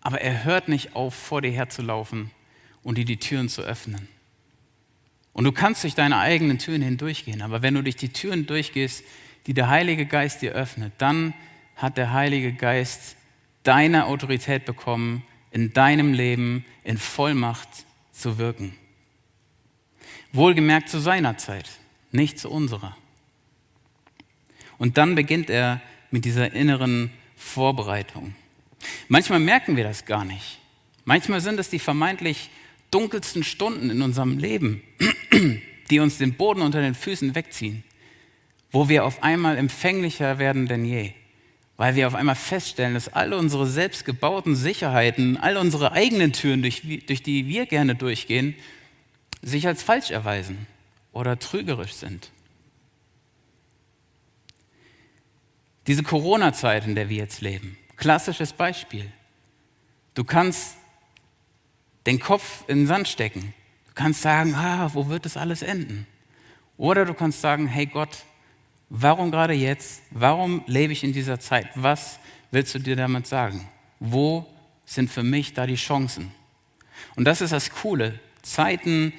[0.00, 2.30] Aber er hört nicht auf, vor dir herzulaufen
[2.82, 4.08] und dir die Türen zu öffnen.
[5.38, 9.04] Und du kannst durch deine eigenen Türen hindurchgehen, aber wenn du durch die Türen durchgehst,
[9.46, 11.32] die der Heilige Geist dir öffnet, dann
[11.76, 13.14] hat der Heilige Geist
[13.62, 15.22] deine Autorität bekommen,
[15.52, 17.68] in deinem Leben in Vollmacht
[18.10, 18.74] zu wirken.
[20.32, 21.70] Wohlgemerkt zu seiner Zeit,
[22.10, 22.96] nicht zu unserer.
[24.76, 28.34] Und dann beginnt er mit dieser inneren Vorbereitung.
[29.06, 30.58] Manchmal merken wir das gar nicht.
[31.04, 32.50] Manchmal sind es die vermeintlich
[32.90, 34.82] dunkelsten Stunden in unserem Leben,
[35.90, 37.84] die uns den Boden unter den Füßen wegziehen,
[38.70, 41.12] wo wir auf einmal empfänglicher werden denn je
[41.78, 46.82] weil wir auf einmal feststellen, dass all unsere selbstgebauten Sicherheiten, all unsere eigenen Türen, durch,
[47.06, 48.56] durch die wir gerne durchgehen,
[49.42, 50.66] sich als falsch erweisen
[51.12, 52.32] oder trügerisch sind.
[55.86, 59.10] Diese Corona-Zeit, in der wir jetzt leben, klassisches Beispiel.
[60.14, 60.76] Du kannst
[62.08, 63.54] den Kopf in den Sand stecken.
[63.86, 66.06] Du kannst sagen, ah, wo wird das alles enden?
[66.76, 68.24] Oder du kannst sagen, hey Gott,
[68.90, 70.02] Warum gerade jetzt?
[70.10, 71.68] Warum lebe ich in dieser Zeit?
[71.74, 72.18] Was
[72.50, 73.68] willst du dir damit sagen?
[74.00, 74.46] Wo
[74.86, 76.32] sind für mich da die Chancen?
[77.14, 78.18] Und das ist das Coole.
[78.42, 79.12] Zeiten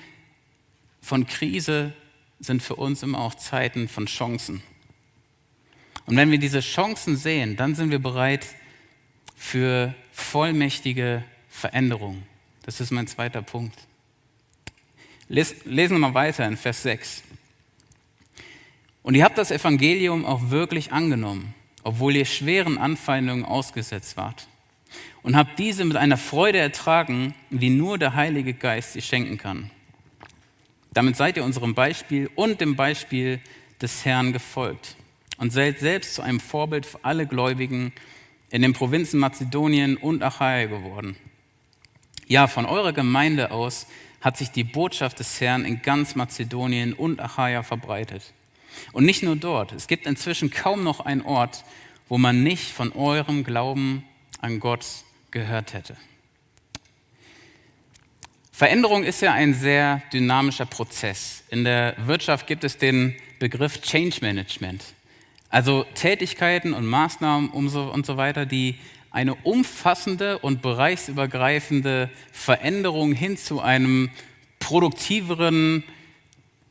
[1.02, 1.94] von Krise
[2.40, 4.64] sind für uns immer auch Zeiten von Chancen.
[6.08, 8.48] Und wenn wir diese Chancen sehen, dann sind wir bereit
[9.36, 12.24] für vollmächtige Veränderungen.
[12.70, 13.76] Das ist mein zweiter Punkt.
[15.28, 17.24] Lesen wir mal weiter in Vers 6.
[19.02, 24.48] Und ihr habt das Evangelium auch wirklich angenommen, obwohl ihr schweren Anfeindungen ausgesetzt wart.
[25.24, 29.72] Und habt diese mit einer Freude ertragen, wie nur der Heilige Geist sie schenken kann.
[30.94, 33.42] Damit seid ihr unserem Beispiel und dem Beispiel
[33.82, 34.96] des Herrn gefolgt
[35.40, 37.94] und seid selbst zu einem Vorbild für alle Gläubigen
[38.52, 41.18] in den Provinzen Mazedonien und Achaia geworden.
[42.30, 43.88] Ja, von eurer Gemeinde aus
[44.22, 48.34] hat sich die Botschaft des Herrn in ganz Mazedonien und Achaia verbreitet.
[48.92, 49.72] Und nicht nur dort.
[49.72, 51.64] Es gibt inzwischen kaum noch einen Ort,
[52.08, 54.04] wo man nicht von eurem Glauben
[54.42, 54.86] an Gott
[55.32, 55.98] gehört hätte.
[58.52, 61.44] Veränderung ist ja ein sehr dynamischer Prozess.
[61.50, 64.84] In der Wirtschaft gibt es den Begriff Change Management,
[65.50, 68.78] also Tätigkeiten und Maßnahmen und so, und so weiter, die
[69.12, 74.10] eine umfassende und bereichsübergreifende Veränderung hin zu einem
[74.60, 75.84] produktiveren,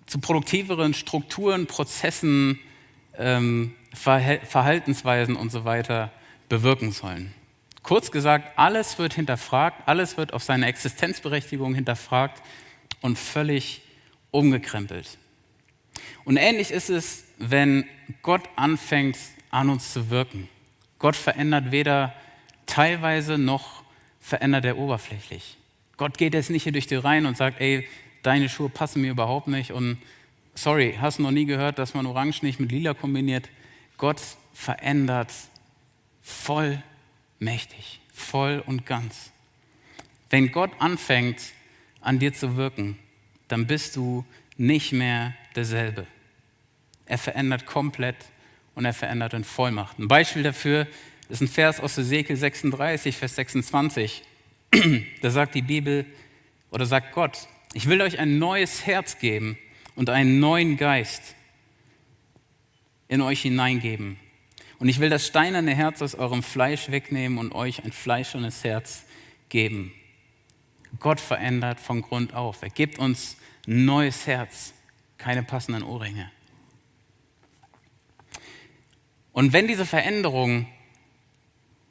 [0.07, 2.59] zu produktiveren Strukturen, Prozessen,
[3.17, 6.13] ähm, Verhaltensweisen und so weiter
[6.49, 7.35] bewirken sollen.
[7.83, 12.43] Kurz gesagt, alles wird hinterfragt, alles wird auf seine Existenzberechtigung hinterfragt
[13.01, 13.83] und völlig
[14.31, 15.19] umgekrempelt.
[16.25, 17.87] Und ähnlich ist es, wenn
[18.23, 19.17] Gott anfängt
[19.51, 20.49] an uns zu wirken.
[20.99, 22.13] Gott verändert weder
[22.69, 23.83] teilweise noch
[24.21, 25.57] verändert er oberflächlich.
[25.97, 27.89] Gott geht jetzt nicht hier durch die Reihen und sagt, ey,
[28.23, 29.99] deine Schuhe passen mir überhaupt nicht und
[30.55, 33.49] sorry, hast du noch nie gehört, dass man Orange nicht mit Lila kombiniert?
[33.97, 34.21] Gott
[34.53, 35.33] verändert
[36.23, 36.81] voll
[37.39, 39.33] mächtig, voll und ganz.
[40.31, 41.41] Wenn Gott anfängt
[42.01, 42.99] an dir zu wirken,
[43.49, 44.25] dann bist du
[44.57, 46.07] nicht mehr derselbe.
[47.07, 48.17] Er verändert komplett
[48.75, 49.99] und er verändert in Vollmacht.
[49.99, 50.87] Ein Beispiel dafür
[51.29, 54.23] ist ein Vers aus Ezekiel 36, Vers 26.
[55.23, 56.07] Da sagt die Bibel
[56.71, 59.59] oder sagt Gott, ich will euch ein neues Herz geben
[59.95, 61.35] und einen neuen Geist
[63.09, 64.19] in euch hineingeben.
[64.79, 69.05] Und ich will das steinerne Herz aus eurem Fleisch wegnehmen und euch ein fleischernes Herz
[69.49, 69.93] geben.
[71.01, 72.63] Gott verändert von Grund auf.
[72.63, 73.37] Er gibt uns
[73.67, 74.73] ein neues Herz,
[75.19, 76.31] keine passenden Ohrringe.
[79.33, 80.67] Und wenn diese Veränderung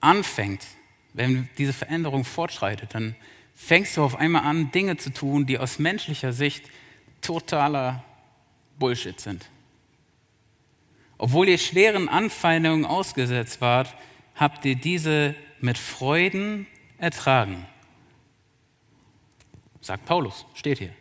[0.08, 0.66] anfängt,
[1.14, 3.16] wenn diese Veränderung fortschreitet, dann
[3.54, 6.70] fängst du auf einmal an, Dinge zu tun, die aus menschlicher Sicht
[7.22, 8.04] totaler
[8.80, 9.50] Bullshit sind.
[11.18, 13.96] Obwohl ihr schweren Anfeindungen ausgesetzt wart,
[14.36, 16.68] habt ihr diese mit Freuden
[17.00, 17.66] ertragen.
[19.82, 20.94] Sagt Paulus, steht hier.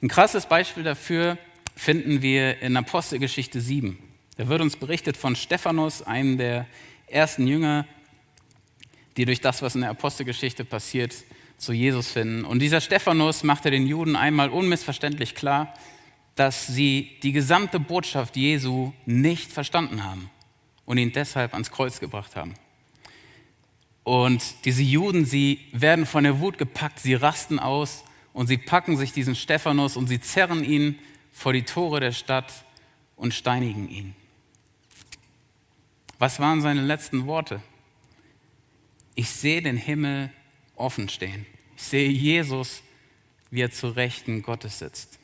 [0.00, 1.36] Ein krasses Beispiel dafür
[1.74, 3.98] finden wir in Apostelgeschichte 7.
[4.38, 6.66] Da wird uns berichtet von Stephanus, einem der
[7.08, 7.86] ersten Jünger,
[9.16, 11.12] die durch das, was in der Apostelgeschichte passiert,
[11.56, 12.44] zu Jesus finden.
[12.44, 15.74] Und dieser Stephanus machte den Juden einmal unmissverständlich klar,
[16.36, 20.30] dass sie die gesamte Botschaft Jesu nicht verstanden haben
[20.84, 22.54] und ihn deshalb ans Kreuz gebracht haben.
[24.04, 28.96] Und diese Juden, sie werden von der Wut gepackt, sie rasten aus und sie packen
[28.96, 30.96] sich diesen Stephanus und sie zerren ihn
[31.32, 32.52] vor die Tore der Stadt
[33.16, 34.14] und steinigen ihn.
[36.18, 37.60] Was waren seine letzten Worte?
[39.14, 40.30] Ich sehe den Himmel
[40.76, 41.46] offen stehen.
[41.76, 42.82] Ich sehe Jesus,
[43.50, 45.18] wie er zu Rechten Gottes sitzt.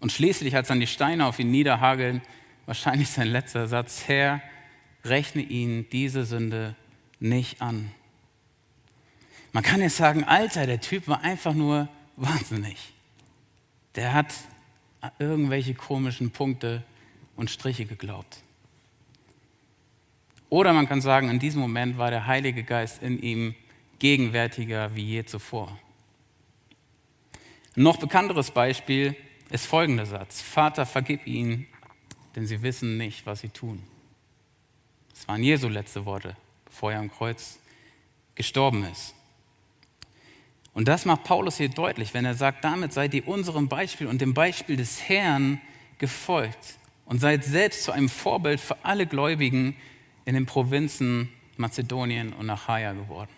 [0.00, 2.22] Und schließlich, als dann die Steine auf ihn niederhageln,
[2.66, 4.42] wahrscheinlich sein letzter Satz, Herr,
[5.04, 6.76] rechne ihnen diese Sünde
[7.18, 7.90] nicht an.
[9.52, 12.76] Man kann jetzt sagen, Alter, der Typ war einfach nur wahnsinnig.
[13.94, 14.34] Der hat
[15.18, 16.84] irgendwelche komischen Punkte
[17.36, 18.42] und Striche geglaubt.
[20.48, 23.54] Oder man kann sagen, in diesem Moment war der Heilige Geist in ihm
[23.98, 25.78] gegenwärtiger wie je zuvor.
[27.76, 29.16] Ein noch bekannteres Beispiel
[29.50, 30.40] ist folgender Satz.
[30.40, 31.66] Vater, vergib ihnen,
[32.34, 33.82] denn sie wissen nicht, was sie tun.
[35.10, 37.58] Das waren Jesu letzte Worte, bevor er am Kreuz
[38.34, 39.14] gestorben ist.
[40.74, 44.20] Und das macht Paulus hier deutlich, wenn er sagt, damit seid ihr unserem Beispiel und
[44.20, 45.58] dem Beispiel des Herrn
[45.96, 49.74] gefolgt und seid selbst zu einem Vorbild für alle Gläubigen,
[50.26, 53.30] in den Provinzen Mazedonien und Achaia geworden.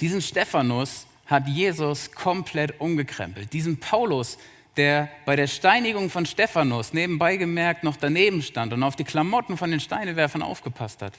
[0.00, 3.52] Diesen Stephanus hat Jesus komplett umgekrempelt.
[3.52, 4.36] Diesen Paulus,
[4.76, 9.56] der bei der Steinigung von Stephanus nebenbei gemerkt noch daneben stand und auf die Klamotten
[9.56, 11.14] von den Steinewerfern aufgepasst hat.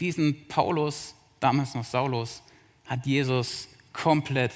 [0.00, 2.42] Diesen Paulus, damals noch Saulus,
[2.86, 4.52] hat Jesus komplett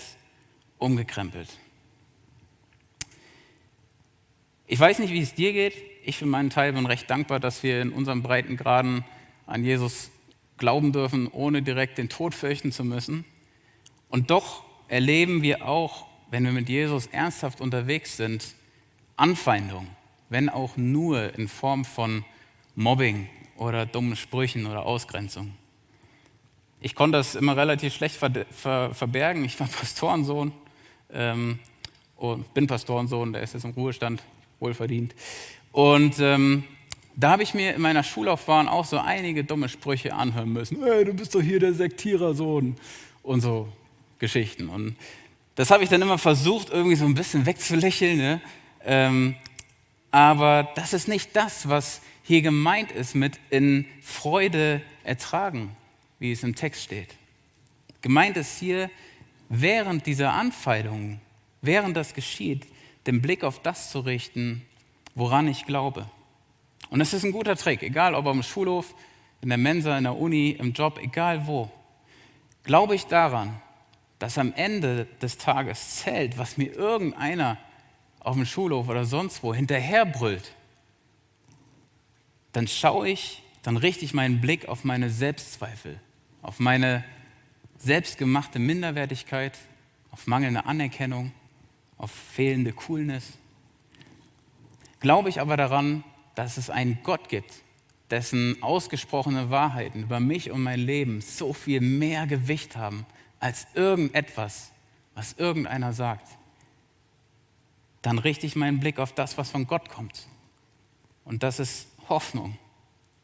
[0.79, 1.49] umgekrempelt.
[4.67, 5.75] Ich weiß nicht, wie es dir geht.
[6.09, 9.05] Ich für meinen Teil bin recht dankbar, dass wir in unserem Breitengraden
[9.47, 10.11] an Jesus
[10.57, 13.27] glauben dürfen, ohne direkt den Tod fürchten zu müssen.
[14.09, 18.55] Und doch erleben wir auch, wenn wir mit Jesus ernsthaft unterwegs sind,
[19.17, 19.87] Anfeindung,
[20.31, 22.25] wenn auch nur in Form von
[22.75, 25.57] Mobbing oder dummen Sprüchen oder Ausgrenzung.
[26.81, 29.45] Ich konnte das immer relativ schlecht ver ver verbergen.
[29.45, 30.53] Ich war Pastorensohn
[31.13, 31.59] ähm,
[32.17, 34.23] und bin Pastorensohn, der ist jetzt im Ruhestand,
[34.59, 35.15] wohlverdient.
[35.79, 36.65] Und ähm,
[37.15, 40.83] da habe ich mir in meiner Schullaufbahn auch so einige dumme Sprüche anhören müssen.
[40.83, 42.75] Hey, du bist doch hier der Sektierersohn
[43.23, 43.69] und so
[44.19, 44.69] Geschichten.
[44.71, 44.97] Und
[45.55, 48.17] das habe ich dann immer versucht, irgendwie so ein bisschen wegzulächeln.
[48.17, 48.41] Ne?
[48.85, 49.37] Ähm,
[50.11, 55.77] aber das ist nicht das, was hier gemeint ist mit in Freude ertragen,
[56.19, 57.15] wie es im Text steht.
[58.03, 58.91] Gemeint ist hier,
[59.49, 61.21] während dieser Anfeindungen,
[61.63, 62.67] während das geschieht,
[63.07, 64.65] den Blick auf das zu richten,
[65.19, 66.09] woran ich glaube.
[66.91, 68.95] Und es ist ein guter Trick, egal ob am Schulhof,
[69.41, 71.71] in der Mensa, in der Uni, im Job, egal wo.
[72.63, 73.61] Glaube ich daran,
[74.19, 77.59] dass am Ende des Tages zählt, was mir irgendeiner
[78.21, 80.53] auf dem Schulhof oder sonst wo hinterherbrüllt,
[82.53, 86.01] dann schaue ich, dann richte ich meinen Blick auf meine Selbstzweifel,
[86.43, 87.05] auf meine
[87.79, 89.57] selbstgemachte Minderwertigkeit,
[90.11, 91.33] auf mangelnde Anerkennung,
[91.97, 93.39] auf fehlende Coolness.
[95.01, 97.63] Glaube ich aber daran, dass es einen Gott gibt,
[98.11, 103.07] dessen ausgesprochene Wahrheiten über mich und mein Leben so viel mehr Gewicht haben
[103.41, 104.73] als irgendetwas,
[105.15, 106.27] was irgendeiner sagt,
[108.03, 110.27] dann richte ich meinen Blick auf das, was von Gott kommt.
[111.25, 112.57] Und das ist Hoffnung,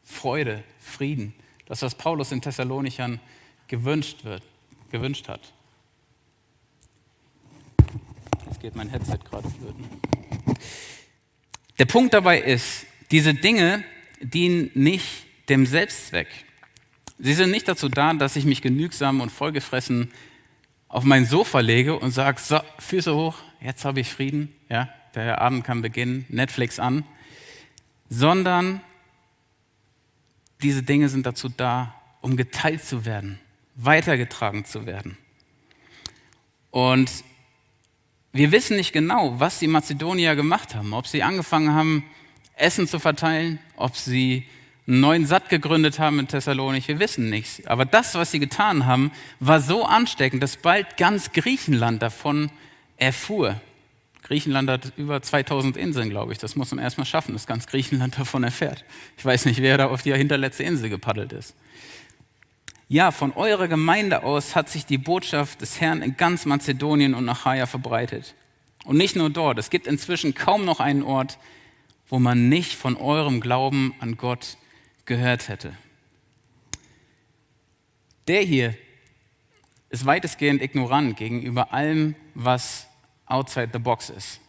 [0.03, 1.33] Freude, Frieden.
[1.65, 3.19] Das, was Paulus in Thessalonichern
[3.67, 4.43] gewünscht, wird,
[4.91, 5.53] gewünscht hat.
[8.45, 9.89] Jetzt geht mein Headset gerade flöten.
[11.77, 13.83] Der Punkt dabei ist, diese Dinge
[14.21, 16.27] dienen nicht dem Selbstzweck.
[17.19, 20.11] Sie sind nicht dazu da, dass ich mich genügsam und vollgefressen
[20.87, 25.41] auf mein Sofa lege und sage, so, Füße hoch, jetzt habe ich Frieden, ja, der
[25.41, 27.03] Abend kann beginnen, Netflix an,
[28.09, 28.81] sondern
[30.61, 33.39] diese Dinge sind dazu da, um geteilt zu werden,
[33.75, 35.17] weitergetragen zu werden.
[36.71, 37.09] Und
[38.35, 42.03] wir wissen nicht genau, was die Mazedonier gemacht haben, ob sie angefangen haben,
[42.57, 44.45] Essen zu verteilen, ob sie
[44.87, 47.65] einen neuen Satt gegründet haben in Thessalonik, wir wissen nichts.
[47.65, 52.51] Aber das, was sie getan haben, war so ansteckend, dass bald ganz Griechenland davon
[52.97, 53.59] erfuhr.
[54.23, 56.37] Griechenland hat über 2000 Inseln, glaube ich.
[56.37, 58.83] Das muss man erstmal schaffen, dass ganz Griechenland davon erfährt.
[59.17, 61.55] Ich weiß nicht, wer da auf die hinterletzte Insel gepaddelt ist.
[62.87, 67.27] Ja, von eurer Gemeinde aus hat sich die Botschaft des Herrn in ganz Mazedonien und
[67.27, 68.35] Achaia verbreitet.
[68.83, 69.57] Und nicht nur dort.
[69.57, 71.39] Es gibt inzwischen kaum noch einen Ort,
[72.07, 74.57] wo man nicht von eurem Glauben an Gott
[75.05, 75.75] gehört hätte.
[78.27, 78.75] Der hier
[79.89, 82.87] ist weitestgehend ignorant gegenüber allem, was
[83.25, 84.39] outside the box ist.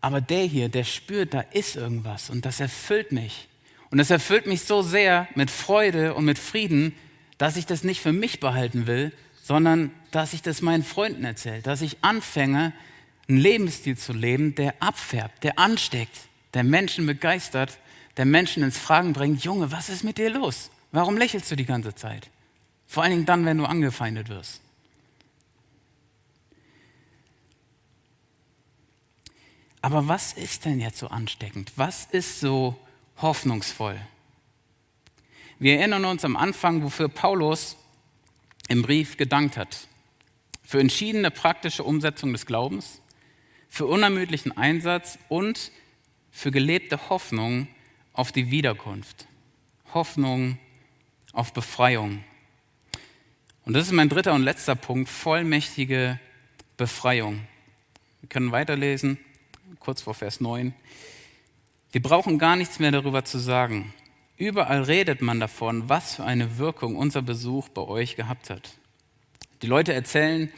[0.00, 3.48] Aber der hier, der spürt, da ist irgendwas und das erfüllt mich.
[3.90, 6.94] Und das erfüllt mich so sehr mit Freude und mit Frieden,
[7.40, 11.62] dass ich das nicht für mich behalten will, sondern dass ich das meinen Freunden erzähle,
[11.62, 12.74] dass ich anfange,
[13.30, 16.14] einen Lebensstil zu leben, der abfärbt, der ansteckt,
[16.52, 17.78] der Menschen begeistert,
[18.18, 20.70] der Menschen ins Fragen bringt, Junge, was ist mit dir los?
[20.92, 22.28] Warum lächelst du die ganze Zeit?
[22.86, 24.60] Vor allen Dingen dann, wenn du angefeindet wirst.
[29.80, 31.72] Aber was ist denn jetzt so ansteckend?
[31.76, 32.76] Was ist so
[33.16, 33.98] hoffnungsvoll?
[35.62, 37.76] Wir erinnern uns am Anfang, wofür Paulus
[38.68, 39.88] im Brief gedankt hat.
[40.64, 43.02] Für entschiedene praktische Umsetzung des Glaubens,
[43.68, 45.70] für unermüdlichen Einsatz und
[46.30, 47.68] für gelebte Hoffnung
[48.14, 49.26] auf die Wiederkunft,
[49.92, 50.56] Hoffnung
[51.34, 52.24] auf Befreiung.
[53.66, 56.18] Und das ist mein dritter und letzter Punkt, vollmächtige
[56.78, 57.46] Befreiung.
[58.22, 59.18] Wir können weiterlesen,
[59.78, 60.72] kurz vor Vers 9.
[61.92, 63.92] Wir brauchen gar nichts mehr darüber zu sagen.
[64.40, 68.72] Überall redet man davon, was für eine Wirkung unser Besuch bei euch gehabt hat.
[69.60, 70.50] Die Leute erzählen,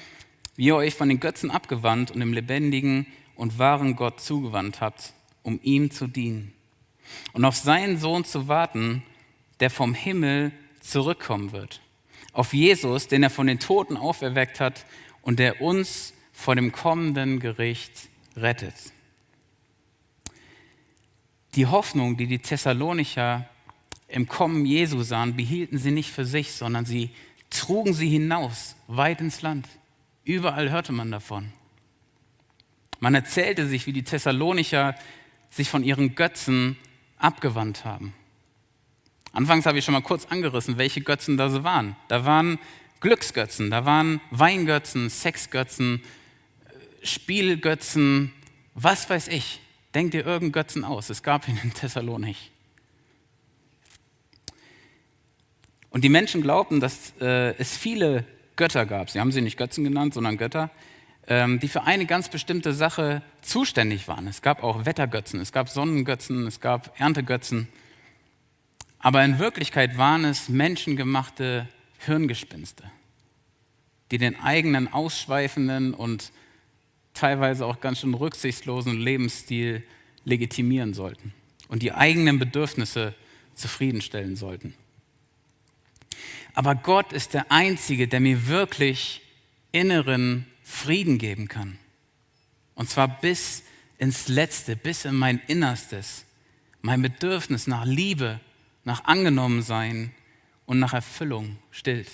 [0.54, 5.14] wie ihr euch von den Götzen abgewandt und dem lebendigen und wahren Gott zugewandt habt
[5.42, 6.52] um ihm zu dienen
[7.32, 9.02] und auf seinen Sohn zu warten,
[9.58, 11.80] der vom Himmel zurückkommen wird.
[12.32, 14.86] Auf Jesus, den er von den Toten auferweckt hat
[15.20, 18.76] und der uns vor dem kommenden Gericht rettet.
[21.56, 23.48] Die Hoffnung, die die Thessalonicher
[24.12, 27.10] im Kommen Jesu sahen, behielten sie nicht für sich, sondern sie
[27.50, 29.68] trugen sie hinaus, weit ins Land.
[30.24, 31.52] Überall hörte man davon.
[33.00, 34.94] Man erzählte sich, wie die Thessalonicher
[35.50, 36.76] sich von ihren Götzen
[37.18, 38.14] abgewandt haben.
[39.32, 41.96] Anfangs habe ich schon mal kurz angerissen, welche Götzen da so waren.
[42.08, 42.58] Da waren
[43.00, 46.02] Glücksgötzen, da waren Weingötzen, Sexgötzen,
[47.02, 48.32] Spielgötzen,
[48.74, 49.60] was weiß ich.
[49.94, 51.10] Denkt ihr irgendeinen Götzen aus?
[51.10, 52.51] Es gab ihn in Thessalonik.
[55.92, 58.24] Und die Menschen glaubten, dass äh, es viele
[58.56, 59.10] Götter gab.
[59.10, 60.70] Sie haben sie nicht Götzen genannt, sondern Götter,
[61.28, 64.26] ähm, die für eine ganz bestimmte Sache zuständig waren.
[64.26, 67.68] Es gab auch Wettergötzen, es gab Sonnengötzen, es gab Erntegötzen.
[68.98, 71.68] Aber in Wirklichkeit waren es menschengemachte
[71.98, 72.84] Hirngespinste,
[74.10, 76.32] die den eigenen ausschweifenden und
[77.12, 79.82] teilweise auch ganz schön rücksichtslosen Lebensstil
[80.24, 81.34] legitimieren sollten
[81.68, 83.14] und die eigenen Bedürfnisse
[83.54, 84.74] zufriedenstellen sollten.
[86.54, 89.22] Aber Gott ist der Einzige, der mir wirklich
[89.72, 91.78] inneren Frieden geben kann.
[92.74, 93.62] Und zwar bis
[93.98, 96.24] ins Letzte, bis in mein Innerstes,
[96.80, 98.40] mein Bedürfnis nach Liebe,
[98.84, 100.12] nach Angenommensein
[100.66, 102.08] und nach Erfüllung stillt.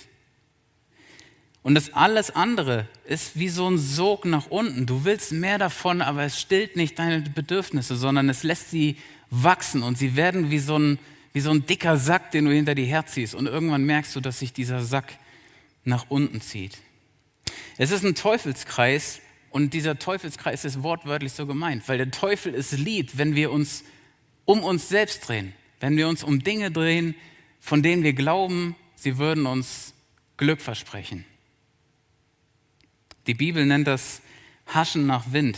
[1.61, 4.85] Und das alles andere ist wie so ein Sog nach unten.
[4.85, 8.97] Du willst mehr davon, aber es stillt nicht deine Bedürfnisse, sondern es lässt sie
[9.29, 10.99] wachsen und sie werden wie so ein,
[11.33, 13.35] wie so ein dicker Sack, den du hinter dir herziehst.
[13.35, 15.17] Und irgendwann merkst du, dass sich dieser Sack
[15.83, 16.77] nach unten zieht.
[17.77, 19.21] Es ist ein Teufelskreis
[19.51, 23.83] und dieser Teufelskreis ist wortwörtlich so gemeint, weil der Teufel es liebt, wenn wir uns
[24.45, 27.15] um uns selbst drehen, wenn wir uns um Dinge drehen,
[27.59, 29.93] von denen wir glauben, sie würden uns
[30.37, 31.25] Glück versprechen.
[33.27, 34.21] Die Bibel nennt das
[34.67, 35.57] Haschen nach Wind.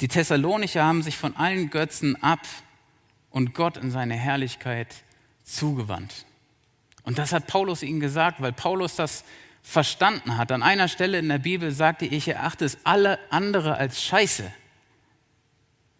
[0.00, 2.40] Die Thessalonicher haben sich von allen Götzen ab
[3.34, 4.94] und Gott in seine Herrlichkeit
[5.42, 6.24] zugewandt.
[7.02, 9.24] Und das hat Paulus ihnen gesagt, weil Paulus das
[9.60, 10.52] verstanden hat.
[10.52, 14.44] An einer Stelle in der Bibel sagte, ich erachte es alle andere als Scheiße.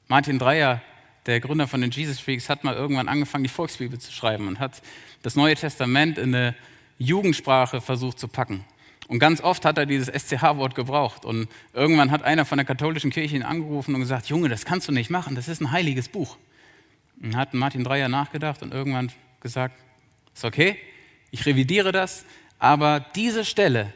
[0.07, 0.81] Martin Dreyer,
[1.27, 4.61] der Gründer von den Jesus Freaks, hat mal irgendwann angefangen, die Volksbibel zu schreiben und
[4.61, 4.81] hat
[5.23, 6.55] das Neue Testament in eine
[6.99, 8.65] Jugendsprache versucht zu packen.
[9.09, 11.25] Und ganz oft hat er dieses SCH-Wort gebraucht.
[11.25, 14.87] Und irgendwann hat einer von der katholischen Kirche ihn angerufen und gesagt, Junge, das kannst
[14.87, 16.37] du nicht machen, das ist ein heiliges Buch.
[17.23, 19.11] Und hat Martin Dreyer nachgedacht und irgendwann
[19.41, 19.79] gesagt,
[20.35, 20.77] ist okay,
[21.31, 22.25] ich revidiere das,
[22.59, 23.93] aber diese Stelle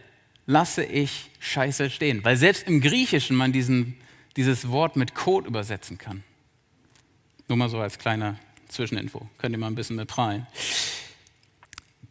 [0.47, 3.97] lasse ich scheiße stehen, weil selbst im Griechischen man diesen,
[4.37, 6.25] dieses Wort mit Code übersetzen kann.
[7.49, 8.39] Nur mal so als kleiner
[8.69, 10.47] Zwischeninfo, könnt ihr mal ein bisschen mit prallen.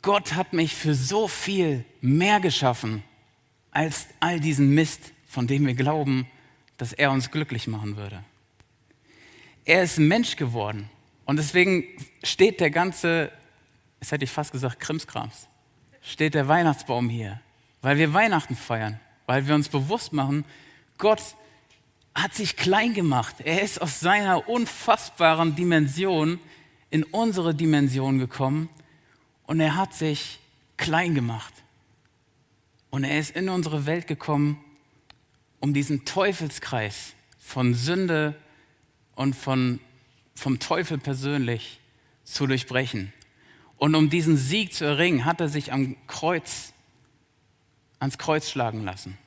[0.01, 3.03] Gott hat mich für so viel mehr geschaffen
[3.71, 6.27] als all diesen Mist, von dem wir glauben,
[6.77, 8.23] dass er uns glücklich machen würde.
[9.65, 10.89] Er ist Mensch geworden
[11.27, 11.83] und deswegen
[12.23, 13.31] steht der ganze,
[13.99, 15.47] jetzt hätte ich fast gesagt, Krimskrams,
[16.01, 17.41] steht der Weihnachtsbaum hier,
[17.81, 20.45] weil wir Weihnachten feiern, weil wir uns bewusst machen,
[20.97, 21.21] Gott
[22.15, 23.35] hat sich klein gemacht.
[23.43, 26.39] Er ist aus seiner unfassbaren Dimension
[26.89, 28.69] in unsere Dimension gekommen
[29.45, 30.39] und er hat sich
[30.77, 31.53] klein gemacht.
[32.89, 34.63] Und er ist in unsere Welt gekommen,
[35.59, 38.33] um diesen Teufelskreis von Sünde
[39.15, 39.81] und von,
[40.37, 41.79] vom Teufel persönlich
[42.23, 43.11] zu durchbrechen.
[43.77, 46.73] Und um diesen Sieg zu erringen, hat er sich am Kreuz,
[47.99, 49.17] ans Kreuz schlagen lassen.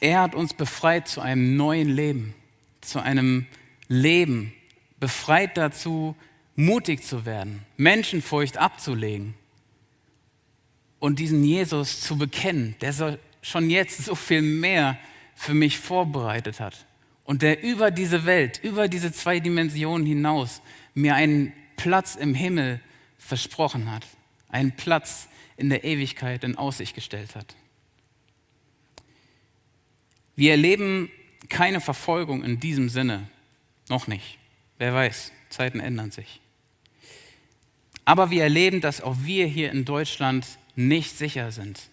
[0.00, 2.34] Er hat uns befreit zu einem neuen Leben,
[2.80, 3.46] zu einem
[3.88, 4.52] Leben,
[4.98, 6.16] befreit dazu,
[6.54, 9.34] mutig zu werden, Menschenfurcht abzulegen
[10.98, 14.98] und diesen Jesus zu bekennen, der schon jetzt so viel mehr
[15.34, 16.86] für mich vorbereitet hat
[17.26, 20.62] und der über diese Welt, über diese zwei Dimensionen hinaus
[20.94, 22.80] mir einen Platz im Himmel
[23.18, 24.06] versprochen hat,
[24.48, 27.54] einen Platz in der Ewigkeit in Aussicht gestellt hat.
[30.36, 31.10] Wir erleben
[31.48, 33.28] keine Verfolgung in diesem Sinne,
[33.88, 34.38] noch nicht.
[34.78, 36.40] Wer weiß, Zeiten ändern sich.
[38.04, 40.46] Aber wir erleben, dass auch wir hier in Deutschland
[40.76, 41.88] nicht sicher sind.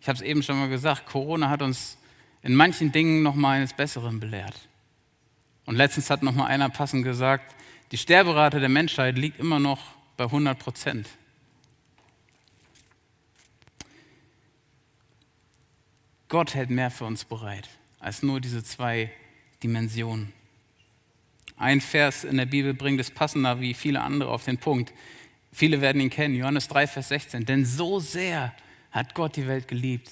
[0.00, 1.96] Ich habe es eben schon mal gesagt, Corona hat uns
[2.42, 4.68] in manchen Dingen noch mal eines Besseren belehrt.
[5.64, 7.54] Und letztens hat noch mal einer passend gesagt,
[7.92, 9.80] die Sterberate der Menschheit liegt immer noch
[10.16, 11.08] bei 100 Prozent.
[16.28, 17.68] Gott hält mehr für uns bereit
[18.02, 19.10] als nur diese zwei
[19.62, 20.32] Dimensionen.
[21.56, 24.92] Ein Vers in der Bibel bringt es passender wie viele andere auf den Punkt.
[25.52, 27.44] Viele werden ihn kennen, Johannes 3, Vers 16.
[27.44, 28.52] Denn so sehr
[28.90, 30.10] hat Gott die Welt geliebt,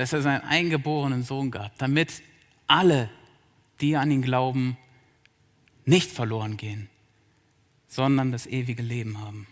[0.00, 2.22] dass er seinen eingeborenen Sohn gab, damit
[2.66, 3.10] alle,
[3.82, 4.78] die an ihn glauben,
[5.84, 6.88] nicht verloren gehen,
[7.86, 9.46] sondern das ewige Leben haben.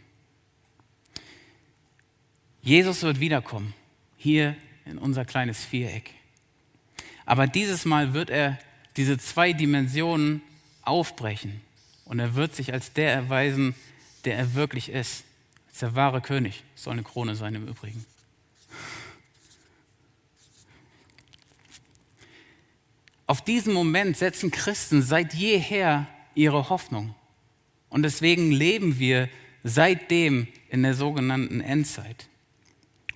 [2.63, 3.75] Jesus wird wiederkommen,
[4.17, 6.15] hier in unser kleines Viereck.
[7.27, 8.59] Aber dieses Mal wird er
[8.97, 10.41] diese zwei Dimensionen
[10.81, 11.61] aufbrechen
[12.07, 13.75] und er wird sich als der erweisen,
[14.25, 15.27] der er wirklich ist.
[15.69, 16.65] Als der wahre König.
[16.75, 18.07] soll eine Krone sein im Übrigen.
[23.29, 27.15] Auf diesen Moment setzen Christen seit jeher ihre Hoffnung.
[27.91, 29.29] Und deswegen leben wir
[29.63, 32.27] seitdem in der sogenannten Endzeit.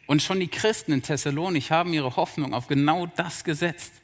[0.07, 3.95] Und schon die Christen in Thessalonik haben ihre Hoffnung auf genau das gesetzt,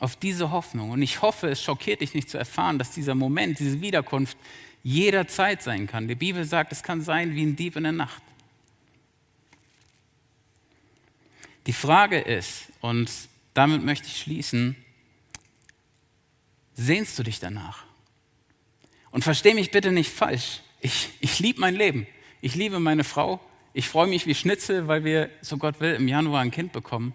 [0.00, 0.90] auf diese Hoffnung.
[0.90, 4.36] Und ich hoffe, es schockiert dich nicht zu erfahren, dass dieser Moment, diese Wiederkunft
[4.82, 6.08] jederzeit sein kann.
[6.08, 8.22] Die Bibel sagt, es kann sein wie ein Dieb in der Nacht.
[11.68, 13.08] Die Frage ist, und
[13.54, 14.74] damit möchte ich schließen,
[16.74, 17.84] sehnst du dich danach?
[19.10, 20.60] Und versteh mich bitte nicht falsch.
[20.80, 22.06] Ich, ich liebe mein Leben.
[22.40, 23.40] Ich liebe meine Frau.
[23.72, 27.14] Ich freue mich wie Schnitzel, weil wir, so Gott will, im Januar ein Kind bekommen.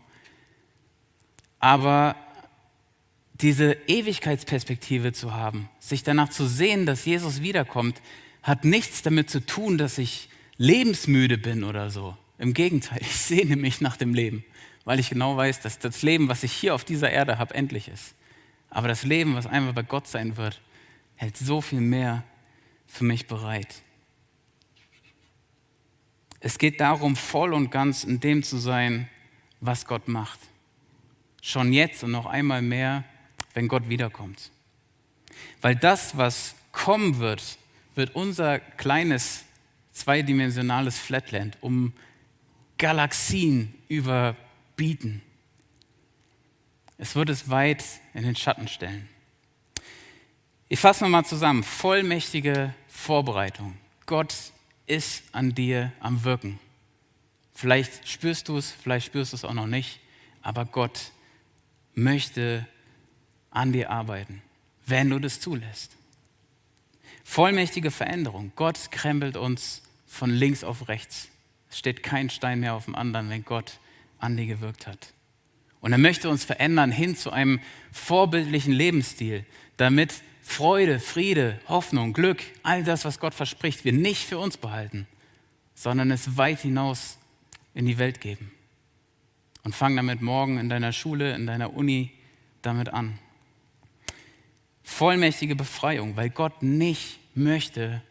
[1.60, 2.16] Aber
[3.34, 8.02] diese Ewigkeitsperspektive zu haben, sich danach zu sehen, dass Jesus wiederkommt,
[8.44, 12.18] hat nichts damit zu tun, dass ich lebensmüde bin oder so.
[12.38, 14.44] Im Gegenteil, ich sehne mich nach dem Leben,
[14.86, 17.88] weil ich genau weiß, dass das Leben, was ich hier auf dieser Erde habe, endlich
[17.88, 18.16] ist.
[18.70, 20.62] Aber das Leben, was einmal bei Gott sein wird,
[21.16, 22.24] hält so viel mehr
[22.88, 23.82] für mich bereit.
[26.40, 29.10] Es geht darum, voll und ganz in dem zu sein,
[29.60, 30.40] was Gott macht.
[31.42, 33.04] Schon jetzt und noch einmal mehr
[33.54, 34.52] wenn Gott wiederkommt.
[35.62, 37.58] Weil das, was kommen wird,
[37.96, 39.46] wird unser kleines
[39.92, 41.94] zweidimensionales Flatland um
[42.78, 45.22] Galaxien überbieten.
[47.00, 47.84] Es wird es weit
[48.14, 49.08] in den Schatten stellen.
[50.68, 51.64] Ich fasse nochmal zusammen.
[51.64, 53.78] Vollmächtige Vorbereitung.
[54.06, 54.36] Gott
[54.86, 56.60] ist an dir am Wirken.
[57.54, 60.02] Vielleicht spürst du es, vielleicht spürst du es auch noch nicht,
[60.42, 61.12] aber Gott
[61.96, 62.68] möchte
[63.50, 64.42] an dir arbeiten,
[64.86, 65.96] wenn du das zulässt.
[67.24, 68.52] Vollmächtige Veränderung.
[68.58, 71.30] Gott krempelt uns von links auf rechts.
[71.70, 73.80] Es steht kein Stein mehr auf dem anderen, wenn Gott
[74.18, 75.14] an dir gewirkt hat.
[75.82, 77.60] Und er möchte uns verändern hin zu einem
[77.92, 79.46] vorbildlichen Lebensstil,
[79.78, 85.08] damit Freude, Friede, Hoffnung, Glück, all das, was Gott verspricht, wir nicht für uns behalten,
[85.76, 87.18] sondern es weit hinaus
[87.74, 88.52] in die Welt geben.
[89.64, 92.12] Und fang damit morgen in deiner Schule, in deiner Uni
[92.62, 93.20] damit an
[94.84, 98.02] vollmächtige Befreiung, weil Gott nicht möchte,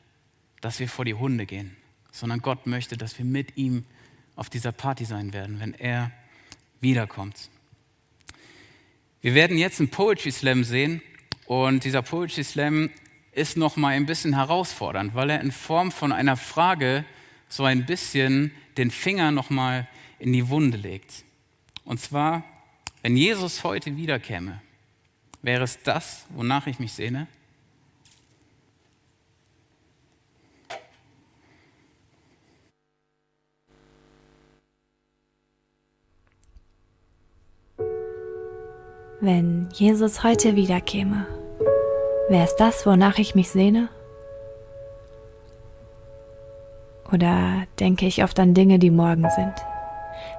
[0.61, 1.77] dass wir vor die Hunde gehen,
[2.13, 3.85] sondern Gott möchte, dass wir mit ihm
[4.37, 6.13] auf dieser Party sein werden, wenn er
[6.81, 7.51] wiederkommt.
[9.21, 11.03] Wir werden jetzt einen Poetry Slam sehen
[11.47, 12.91] und dieser Poetry Slam
[13.33, 17.05] ist noch mal ein bisschen herausfordernd, weil er in Form von einer Frage
[17.49, 19.89] so ein bisschen den Finger noch mal
[20.19, 21.25] in die Wunde legt.
[21.85, 22.45] Und zwar,
[23.03, 24.61] wenn Jesus heute wiederkäme,
[25.43, 27.27] Wäre es das, wonach ich mich sehne?
[39.31, 41.27] Wenn Jesus heute wiederkäme,
[42.31, 43.91] wäre es das, wonach ich mich sehne?
[47.13, 49.53] Oder denke ich oft an Dinge, die morgen sind?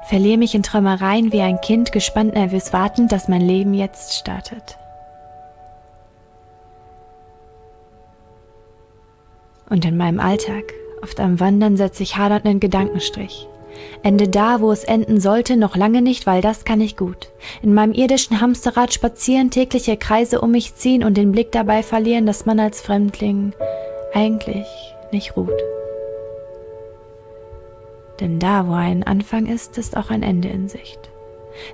[0.08, 4.80] Verliere mich in Träumereien wie ein Kind, gespannt nervös wartend, dass mein Leben jetzt startet.
[9.70, 10.64] Und in meinem Alltag,
[11.04, 13.48] oft am Wandern, setze ich hadernd einen Gedankenstrich.
[14.04, 17.30] Ende da, wo es enden sollte, noch lange nicht, weil das kann ich gut.
[17.62, 22.26] In meinem irdischen Hamsterrad spazieren, tägliche Kreise um mich ziehen und den Blick dabei verlieren,
[22.26, 23.54] dass man als Fremdling
[24.14, 24.68] eigentlich
[25.12, 25.52] nicht ruht.
[28.20, 31.00] Denn da, wo ein Anfang ist, ist auch ein Ende in Sicht.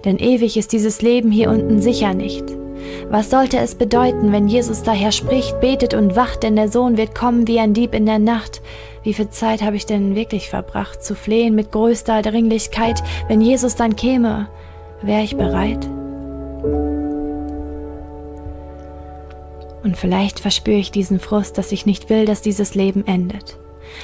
[0.04, 2.44] Denn ewig ist dieses Leben hier unten sicher nicht.
[3.10, 7.16] Was sollte es bedeuten, wenn Jesus daher spricht, betet und wacht, denn der Sohn wird
[7.16, 8.62] kommen wie ein Dieb in der Nacht?
[9.06, 13.04] Wie viel Zeit habe ich denn wirklich verbracht, zu flehen mit größter Dringlichkeit?
[13.28, 14.50] Wenn Jesus dann käme,
[15.04, 15.88] wäre ich bereit?
[19.84, 23.60] Und vielleicht verspüre ich diesen Frust, dass ich nicht will, dass dieses Leben endet.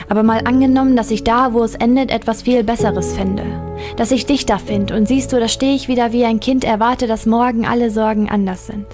[0.07, 3.43] Aber mal angenommen, dass ich da, wo es endet, etwas viel Besseres finde.
[3.97, 6.63] Dass ich dich da finde und siehst du, da stehe ich wieder wie ein Kind,
[6.63, 8.85] erwarte, dass morgen alle Sorgen anders sind.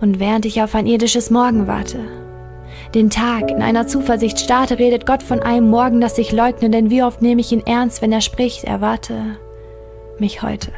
[0.00, 2.00] Und während ich auf ein irdisches Morgen warte,
[2.94, 6.90] den Tag in einer Zuversicht starte, redet Gott von einem Morgen, das ich leugne, denn
[6.90, 9.14] wie oft nehme ich ihn ernst, wenn er spricht, erwarte
[10.18, 10.72] mich heute.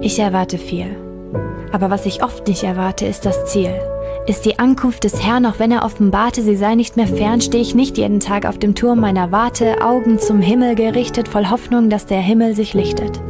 [0.00, 0.96] Ich erwarte viel,
[1.72, 3.74] aber was ich oft nicht erwarte, ist das Ziel
[4.28, 7.62] ist die Ankunft des Herrn, auch wenn er offenbarte, sie sei nicht mehr fern, stehe
[7.62, 11.88] ich nicht jeden Tag auf dem Turm meiner Warte, Augen zum Himmel gerichtet, voll Hoffnung,
[11.88, 13.22] dass der Himmel sich lichtet.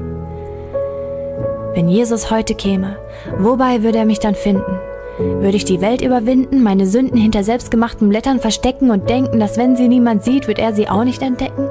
[1.75, 2.99] Wenn Jesus heute käme,
[3.39, 4.88] wobei würde er mich dann finden?
[5.19, 9.75] Würde ich die Welt überwinden, meine Sünden hinter selbstgemachten Blättern verstecken und denken, dass wenn
[9.75, 11.65] sie niemand sieht, wird er sie auch nicht entdecken?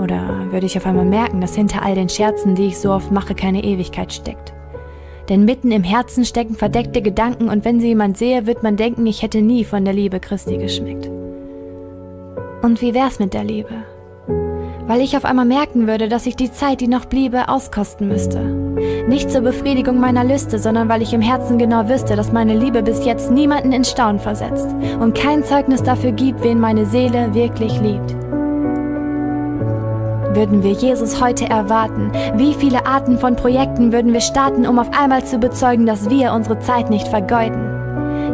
[0.00, 3.12] Oder würde ich auf einmal merken, dass hinter all den Scherzen, die ich so oft
[3.12, 4.52] mache, keine Ewigkeit steckt?
[5.28, 9.06] Denn mitten im Herzen stecken verdeckte Gedanken und wenn sie jemand sehe, wird man denken,
[9.06, 11.08] ich hätte nie von der Liebe Christi geschmeckt.
[12.62, 13.84] Und wie wär's mit der Liebe?
[14.88, 18.40] Weil ich auf einmal merken würde, dass ich die Zeit, die noch bliebe, auskosten müsste.
[19.06, 22.82] Nicht zur Befriedigung meiner Lüste, sondern weil ich im Herzen genau wüsste, dass meine Liebe
[22.82, 24.66] bis jetzt niemanden in Staunen versetzt
[24.98, 28.14] und kein Zeugnis dafür gibt, wen meine Seele wirklich liebt.
[30.34, 32.10] Würden wir Jesus heute erwarten?
[32.36, 36.32] Wie viele Arten von Projekten würden wir starten, um auf einmal zu bezeugen, dass wir
[36.32, 37.77] unsere Zeit nicht vergeuden?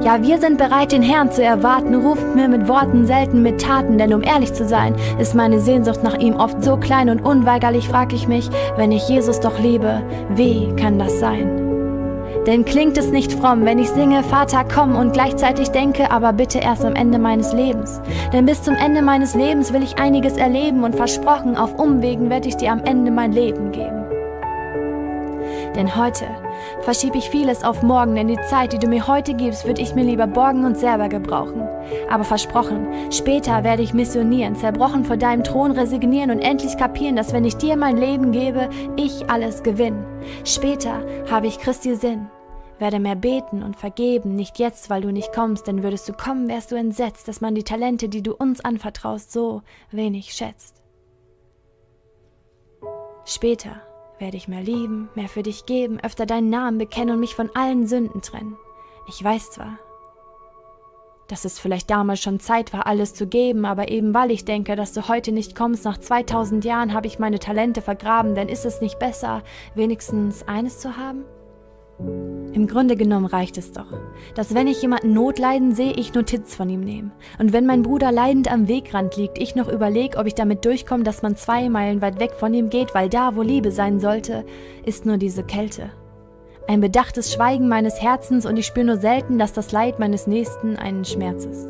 [0.02, 3.96] Ja, wir sind bereit, den Herrn zu erwarten, ruft mir mit Worten, selten mit Taten,
[3.96, 7.88] denn um ehrlich zu sein, ist meine Sehnsucht nach ihm oft so klein und unweigerlich
[7.88, 10.02] frag ich mich, wenn ich Jesus doch liebe,
[10.34, 11.64] wie kann das sein?
[12.46, 16.58] Denn klingt es nicht fromm, wenn ich singe, Vater, komm und gleichzeitig denke, aber bitte
[16.58, 18.02] erst am Ende meines Lebens.
[18.34, 22.48] Denn bis zum Ende meines Lebens will ich einiges erleben und versprochen, auf Umwegen werde
[22.48, 24.03] ich dir am Ende mein Leben geben.
[25.74, 26.26] Denn heute
[26.82, 29.94] verschiebe ich vieles auf morgen, denn die Zeit, die du mir heute gibst, würde ich
[29.94, 31.62] mir lieber borgen und selber gebrauchen.
[32.08, 37.32] Aber versprochen, später werde ich missionieren, zerbrochen vor deinem Thron resignieren und endlich kapieren, dass
[37.32, 40.06] wenn ich dir mein Leben gebe, ich alles gewinne.
[40.44, 42.28] Später habe ich Christi Sinn.
[42.78, 46.48] Werde mehr beten und vergeben, nicht jetzt, weil du nicht kommst, denn würdest du kommen,
[46.48, 50.82] wärst du entsetzt, dass man die Talente, die du uns anvertraust, so wenig schätzt.
[53.24, 53.80] Später
[54.18, 57.50] werde ich mehr lieben, mehr für dich geben, öfter deinen Namen bekennen und mich von
[57.54, 58.56] allen Sünden trennen.
[59.08, 59.78] Ich weiß zwar,
[61.28, 64.76] dass es vielleicht damals schon Zeit war, alles zu geben, aber eben weil ich denke,
[64.76, 68.64] dass du heute nicht kommst, nach 2000 Jahren habe ich meine Talente vergraben, denn ist
[68.64, 69.42] es nicht besser,
[69.74, 71.24] wenigstens eines zu haben?
[71.98, 73.86] Im Grunde genommen reicht es doch,
[74.34, 77.10] dass wenn ich jemanden Not leiden sehe, ich Notiz von ihm nehme.
[77.38, 81.04] Und wenn mein Bruder leidend am Wegrand liegt, ich noch überlege, ob ich damit durchkomme,
[81.04, 84.44] dass man zwei Meilen weit weg von ihm geht, weil da, wo Liebe sein sollte,
[84.84, 85.90] ist nur diese Kälte.
[86.66, 90.76] Ein bedachtes Schweigen meines Herzens und ich spüre nur selten, dass das Leid meines Nächsten
[90.76, 91.68] einen Schmerz ist.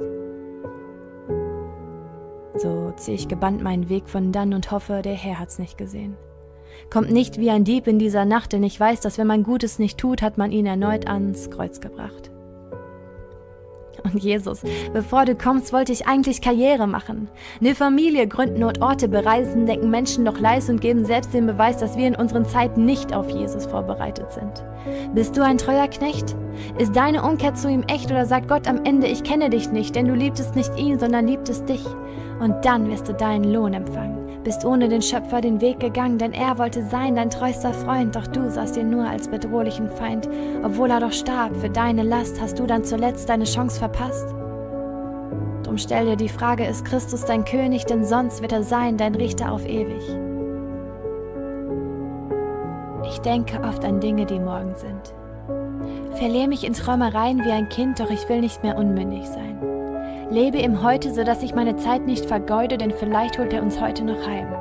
[2.57, 6.17] So ziehe ich gebannt meinen Weg von dann und hoffe, der Herr hat's nicht gesehen.
[6.91, 9.79] Kommt nicht wie ein Dieb in dieser Nacht, denn ich weiß, dass wenn man Gutes
[9.79, 12.31] nicht tut, hat man ihn erneut ans Kreuz gebracht.
[14.05, 14.61] Und Jesus,
[14.93, 17.29] bevor du kommst, wollte ich eigentlich Karriere machen.
[17.61, 21.79] Eine Familie gründen und Orte bereisen, denken Menschen doch leis und geben selbst den Beweis,
[21.79, 24.63] dass wir in unseren Zeiten nicht auf Jesus vorbereitet sind.
[25.15, 26.37] Bist du ein treuer Knecht?
[26.79, 29.97] Ist deine Umkehr zu ihm echt oder sagt Gott am Ende, ich kenne dich nicht,
[29.97, 31.85] denn du liebtest nicht ihn, sondern liebtest dich?
[32.41, 36.33] Und dann wirst du deinen Lohn empfangen bist ohne den Schöpfer den Weg gegangen, denn
[36.33, 40.29] er wollte sein dein treuster Freund, doch du sahst ihn nur als bedrohlichen Feind.
[40.63, 44.35] Obwohl er doch starb, für deine Last hast du dann zuletzt deine Chance verpasst.
[45.65, 49.15] Drum stell dir die Frage, ist Christus dein König, denn sonst wird er sein, dein
[49.15, 50.03] Richter auf ewig.
[53.09, 55.15] Ich denke oft an Dinge, die morgen sind.
[56.17, 59.74] Verliere mich in Träumereien wie ein Kind, doch ich will nicht mehr unmündig sein.
[60.35, 64.03] Lebe im Heute, sodass ich meine Zeit nicht vergeude, denn vielleicht holt er uns heute
[64.03, 64.53] noch heim.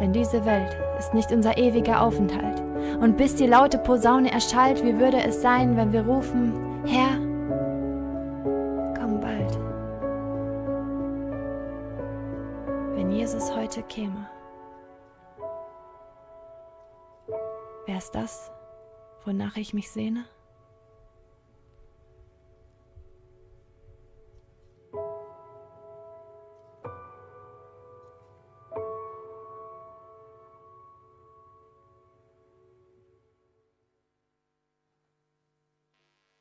[0.00, 2.62] Denn diese Welt ist nicht unser ewiger Aufenthalt.
[3.02, 6.54] Und bis die laute Posaune erschallt, wie würde es sein, wenn wir rufen,
[6.86, 7.18] Herr,
[8.98, 9.58] komm bald.
[12.96, 14.26] Wenn Jesus heute käme,
[17.84, 18.50] wär's das,
[19.26, 20.24] wonach ich mich sehne?